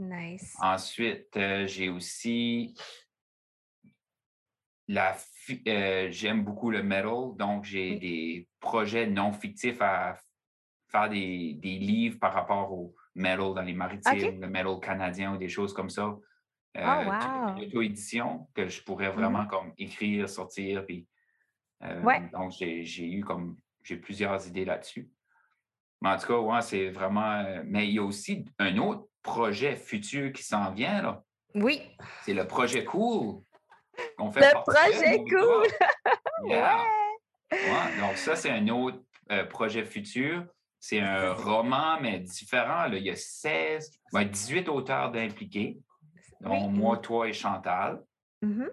Nice. 0.01 0.57
Ensuite, 0.61 1.39
j'ai 1.67 1.89
aussi 1.89 2.75
la, 4.91 5.17
euh, 5.69 6.09
j'aime 6.11 6.45
beaucoup 6.45 6.71
le 6.71 6.83
metal, 6.83 7.37
donc 7.37 7.65
j'ai 7.65 7.97
des 7.97 8.49
projets 8.59 9.07
non 9.07 9.33
fictifs 9.33 9.81
à 9.81 10.17
faire 10.89 11.09
des, 11.09 11.55
des, 11.55 11.79
livres 11.79 12.19
par 12.19 12.35
rapport 12.35 12.73
au 12.73 12.95
metal 13.15 13.55
dans 13.55 13.63
les 13.63 13.73
maritimes, 13.73 14.41
le 14.41 14.49
metal 14.49 14.81
canadien 14.81 15.35
ou 15.35 15.39
des 15.39 15.49
choses 15.49 15.73
comme 15.73 15.91
ça. 15.91 16.17
Euh, 16.77 16.85
oh, 16.85 17.09
wow. 17.09 17.57
Une 17.57 17.67
auto-édition 17.67 18.49
que 18.53 18.69
je 18.69 18.83
pourrais 18.83 19.09
mm-hmm. 19.09 19.15
vraiment 19.15 19.47
comme 19.47 19.73
écrire, 19.79 20.29
sortir. 20.29 20.85
Puis, 20.85 21.07
euh, 21.83 22.03
Donc, 22.33 22.53
j'ai 22.53 23.13
eu 23.13 23.23
comme 23.23 23.57
j'ai 23.83 23.97
plusieurs 23.97 24.47
idées 24.49 24.65
là-dessus. 24.65 25.09
Mais 26.01 26.11
en 26.11 26.19
tout 26.19 26.27
cas, 26.29 26.39
ouais, 26.39 26.63
c'est 26.63 26.89
vraiment. 26.89 27.41
Euh, 27.41 27.63
mais 27.65 27.87
il 27.87 27.95
y 27.95 27.99
a 27.99 28.03
aussi 28.03 28.45
un 28.59 28.77
autre 28.79 29.07
projet 29.23 29.77
futur 29.77 30.33
qui 30.33 30.43
s'en 30.43 30.71
vient, 30.73 31.03
là. 31.03 31.23
Oui. 31.55 31.83
C'est 32.23 32.35
le 32.35 32.47
projet 32.47 32.85
Cool. 32.85 33.43
qu'on 34.17 34.31
fait 34.31 34.41
le 34.41 34.63
projet 34.63 35.19
Cool! 35.25 35.67
ouais. 36.49 38.01
Donc, 38.01 38.17
ça, 38.17 38.37
c'est 38.37 38.51
un 38.51 38.69
autre 38.69 38.99
projet 39.49 39.85
futur. 39.85 40.45
C'est 40.79 41.01
un 41.01 41.35
roman, 41.35 42.01
mais 42.01 42.21
différent. 42.21 42.87
Là. 42.87 42.97
Il 42.97 43.05
y 43.05 43.11
a 43.11 43.17
16, 43.17 43.91
18 44.13 44.69
auteurs 44.69 45.11
d'impliqués 45.11 45.79
dont 46.41 46.69
moi, 46.69 46.97
toi 46.99 47.29
et 47.29 47.33
Chantal. 47.33 48.03
Mm-hmm. 48.43 48.71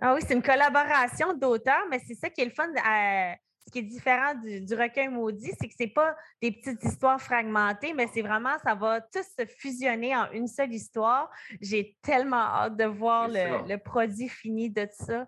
Ah 0.00 0.14
oui, 0.14 0.20
c'est 0.26 0.34
une 0.34 0.42
collaboration 0.42 1.34
d'auteurs, 1.34 1.84
mais 1.90 1.98
c'est 1.98 2.14
ça 2.14 2.30
qui 2.30 2.40
est 2.40 2.46
le 2.46 2.50
fun. 2.50 2.68
Euh, 2.68 3.34
ce 3.66 3.70
qui 3.70 3.78
est 3.78 3.82
différent 3.82 4.34
du, 4.34 4.74
recueil 4.74 5.08
maudit, 5.08 5.52
c'est 5.58 5.68
que 5.68 5.74
ce 5.78 5.84
n'est 5.84 5.90
pas 5.90 6.14
des 6.42 6.52
petites 6.52 6.82
histoires 6.84 7.20
fragmentées, 7.20 7.94
mais 7.94 8.06
c'est 8.12 8.22
vraiment, 8.22 8.56
ça 8.62 8.74
va 8.74 9.00
tout 9.00 9.22
se 9.22 9.46
fusionner 9.46 10.14
en 10.14 10.30
une 10.32 10.48
seule 10.48 10.72
histoire. 10.72 11.30
J'ai 11.60 11.96
tellement 12.02 12.36
hâte 12.36 12.76
de 12.76 12.84
voir 12.84 13.28
le, 13.28 13.76
produit 13.76 14.28
fini 14.28 14.70
de 14.70 14.86
ça. 14.90 15.26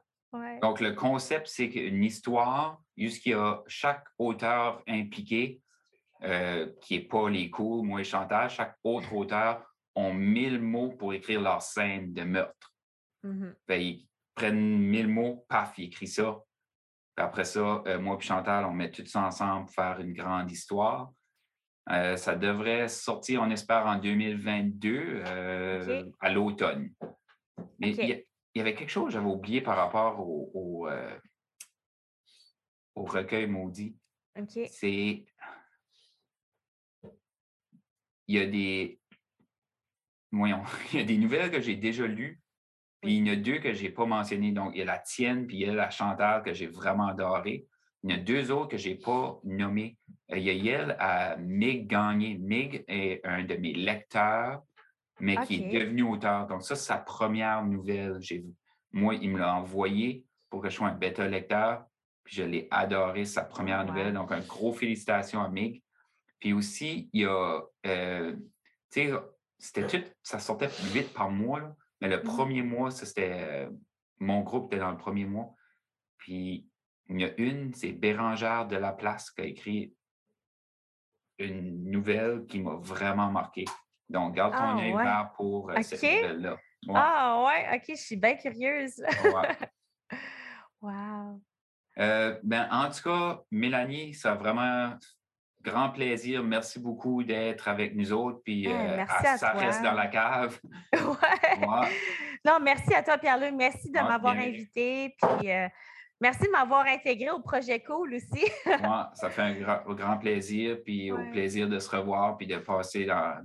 Donc, 0.61 0.81
le 0.81 0.93
concept, 0.93 1.47
c'est 1.47 1.71
qu'une 1.71 2.05
histoire, 2.05 2.83
jusqu'il 2.97 3.33
y 3.33 3.35
a 3.35 3.63
chaque 3.67 4.05
auteur 4.19 4.83
impliqué, 4.87 5.63
euh, 6.23 6.71
qui 6.83 6.99
n'est 6.99 7.05
pas 7.05 7.31
les 7.31 7.49
cours, 7.49 7.85
moi 7.85 8.01
et 8.01 8.05
Chantal, 8.05 8.51
chaque 8.51 8.77
autre 8.85 9.15
auteur 9.15 9.63
ont 9.95 10.13
mille 10.13 10.61
mots 10.61 10.91
pour 10.91 11.15
écrire 11.15 11.41
leur 11.41 11.63
scène 11.63 12.13
de 12.13 12.23
meurtre. 12.23 12.75
Mm-hmm. 13.25 13.55
Ben, 13.67 13.81
ils 13.81 14.07
prennent 14.35 14.79
mille 14.79 15.09
mots, 15.09 15.45
paf, 15.49 15.73
ils 15.79 15.85
écrivent 15.85 16.09
ça. 16.09 16.39
Après 17.17 17.45
ça, 17.45 17.83
euh, 17.87 17.99
moi 17.99 18.17
et 18.21 18.23
Chantal, 18.23 18.65
on 18.65 18.73
met 18.73 18.91
tout 18.91 19.05
ça 19.07 19.23
ensemble 19.23 19.67
pour 19.67 19.75
faire 19.75 20.01
une 20.01 20.13
grande 20.13 20.51
histoire. 20.51 21.13
Euh, 21.91 22.17
ça 22.17 22.35
devrait 22.35 22.89
sortir, 22.89 23.43
on 23.43 23.51
espère, 23.51 23.87
en 23.87 23.99
2022, 23.99 25.23
euh, 25.27 26.11
à 26.21 26.31
l'automne. 26.31 26.93
Mais 27.79 27.91
il, 27.91 28.25
y, 28.55 28.61
avait 28.61 28.75
quelque 28.75 28.91
chose 28.91 29.07
que 29.07 29.13
j'avais 29.13 29.27
oublié 29.27 29.61
par 29.61 29.77
rapport 29.77 30.21
au, 30.21 30.89
au, 32.95 33.05
recueil 33.05 33.47
maudit. 33.47 33.97
C'est. 34.69 35.25
Il 38.29 38.35
y 38.35 38.41
a 38.41 38.47
des 38.47 39.01
voyons, 40.33 40.63
il 40.93 40.99
y 40.99 41.03
a 41.03 41.05
des 41.05 41.19
nouvelles 41.19 41.51
que 41.51 41.61
j'ai 41.61 41.77
déjà 41.77 42.07
lues, 42.07 42.41
puis 43.07 43.19
il 43.19 43.29
y 43.29 43.31
en 43.31 43.35
a 43.35 43.37
deux 43.37 43.59
que 43.61 43.73
je 43.73 43.85
n'ai 43.85 43.91
pas 43.91 44.05
mentionnées. 44.05 44.51
Donc, 44.51 44.73
il 44.75 44.79
y 44.81 44.83
a 44.83 44.85
la 44.85 44.99
tienne, 44.99 45.47
puis 45.47 45.59
il 45.59 45.67
y 45.67 45.71
a 45.71 45.73
la 45.73 45.91
Chantal 45.91 46.43
que 46.43 46.53
j'ai 46.53 46.67
vraiment 46.67 47.07
adorée. 47.07 47.65
Il 48.03 48.11
y 48.11 48.15
en 48.15 48.17
a 48.17 48.21
deux 48.21 48.51
autres 48.51 48.67
que 48.67 48.77
je 48.77 48.89
n'ai 48.89 48.97
pas 48.97 49.39
nommées. 49.45 49.97
Euh, 50.33 50.39
il 50.39 50.45
y 50.45 50.71
a 50.71 50.81
elle 50.81 50.97
à 50.99 51.37
Mig 51.37 51.87
Gagné. 51.87 52.37
Mig 52.37 52.85
est 52.89 53.21
un 53.23 53.45
de 53.45 53.55
mes 53.55 53.75
lecteurs, 53.75 54.61
mais 55.21 55.37
qui 55.47 55.63
est 55.63 55.73
devenu 55.73 56.03
auteur. 56.03 56.49
Donc, 56.49 56.65
ça, 56.65 56.75
c'est 56.75 56.89
sa 56.89 56.99
première 56.99 57.65
nouvelle. 57.65 58.19
Moi, 58.91 59.15
il 59.15 59.31
me 59.31 59.39
l'a 59.39 59.55
envoyé 59.55 60.25
pour 60.51 60.61
que 60.61 60.69
je 60.69 60.75
sois 60.75 60.89
un 60.89 60.95
bêta 60.95 61.29
lecteur. 61.29 61.85
Puis 62.25 62.35
je 62.35 62.43
l'ai 62.43 62.67
adoré, 62.73 63.25
sa 63.25 63.45
première 63.45 63.85
nouvelle. 63.85 64.13
Donc, 64.13 64.33
un 64.33 64.41
gros 64.41 64.73
félicitations 64.73 65.41
à 65.41 65.49
Mig. 65.49 65.81
Puis 66.41 66.53
aussi, 66.53 67.09
il 67.13 67.21
y 67.21 67.25
a, 67.25 67.63
euh, 67.87 68.35
tu 68.91 69.11
sais, 69.11 69.13
c'était 69.61 69.87
tout, 69.87 70.05
ça 70.25 70.41
sortait 70.41 70.71
vite 70.93 71.15
par 71.15 71.31
mois, 71.31 71.77
mais 72.07 72.17
le 72.17 72.23
mmh 72.23 72.27
premier 72.27 72.63
mois, 72.63 72.91
ça 72.91 73.05
c'était. 73.05 73.69
Mon 74.19 74.41
groupe 74.41 74.73
était 74.73 74.81
dans 74.81 74.91
le 74.91 74.97
premier 74.97 75.27
mois. 75.27 75.55
Puis 76.19 76.69
il 77.09 77.21
y 77.21 77.25
a 77.25 77.31
une, 77.39 77.75
c'est 77.75 77.93
Bérangère 77.93 78.67
de 78.67 78.77
la 78.77 78.93
Place 78.93 79.31
qui 79.31 79.41
a 79.43 79.45
écrit 79.45 79.95
une 81.39 81.91
nouvelle 81.91 82.47
qui 82.47 82.61
m'a 82.61 82.77
vraiment 82.77 83.31
marqué. 83.31 83.65
Donc, 84.09 84.35
garde 84.35 84.53
ton 84.53 84.59
ah, 84.61 84.79
œil 84.79 84.93
ouvert 84.95 85.33
pour 85.37 85.71
euh, 85.71 85.83
cette 85.83 86.03
nouvelle-là. 86.03 86.57
Ah 86.95 87.45
ouais, 87.45 87.77
ok, 87.77 87.85
je 87.89 88.01
suis 88.01 88.17
bien 88.17 88.37
curieuse. 88.37 89.03
wow. 90.81 91.43
Euh, 91.99 92.39
ben, 92.43 92.69
en 92.71 92.89
tout 92.91 93.03
cas, 93.03 93.43
Mélanie, 93.51 94.15
ça 94.15 94.33
a 94.33 94.35
vraiment 94.37 94.97
grand 95.67 95.91
plaisir. 95.91 96.43
Merci 96.43 96.79
beaucoup 96.79 97.23
d'être 97.23 97.69
avec 97.69 97.95
nous 97.95 98.13
autres. 98.13 98.41
Puis 98.45 98.73
euh, 98.73 99.05
ça 99.37 99.51
reste 99.53 99.83
dans 99.83 99.93
la 99.93 100.07
cave. 100.07 100.59
ouais. 100.93 101.89
Non, 102.45 102.59
merci 102.63 102.95
à 102.95 103.03
toi, 103.03 103.19
Pierre-Luc. 103.19 103.55
Merci 103.55 103.91
de 103.91 103.99
m'avoir 103.99 104.35
invité. 104.35 105.15
Puis 105.21 105.51
euh, 105.51 105.69
merci 106.21 106.45
de 106.45 106.51
m'avoir 106.51 106.87
intégré 106.87 107.31
au 107.31 107.41
projet 107.41 107.81
Cool 107.81 108.15
aussi. 108.15 108.47
ça 109.15 109.31
fait 109.31 109.43
un 109.43 109.55
grand, 109.95 110.19
plaisir. 110.19 110.79
Puis 110.85 111.11
au 111.11 111.19
plaisir 111.33 111.69
de 111.69 111.79
se 111.79 111.95
revoir 111.95 112.37
puis 112.37 112.47
de 112.47 112.59
passer 112.59 113.05
dans 113.05 113.43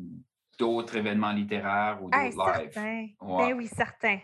d'autres 0.59 0.95
événements 0.95 1.31
littéraires 1.31 1.99
ou 2.01 2.09
d'autres 2.09 2.61
lives. 2.61 3.15
Ben 3.19 3.53
oui, 3.53 3.67
certain. 3.67 4.19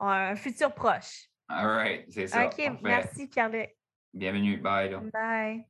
Un 0.00 0.36
futur 0.36 0.72
proche. 0.72 1.28
All 1.48 1.66
right, 1.66 2.04
c'est 2.08 2.28
ça. 2.28 2.46
OK, 2.46 2.70
merci, 2.82 3.26
Pierre-Luc. 3.26 3.70
Bienvenue. 4.14 4.58
Bye. 4.58 4.96
Bye. 5.12 5.64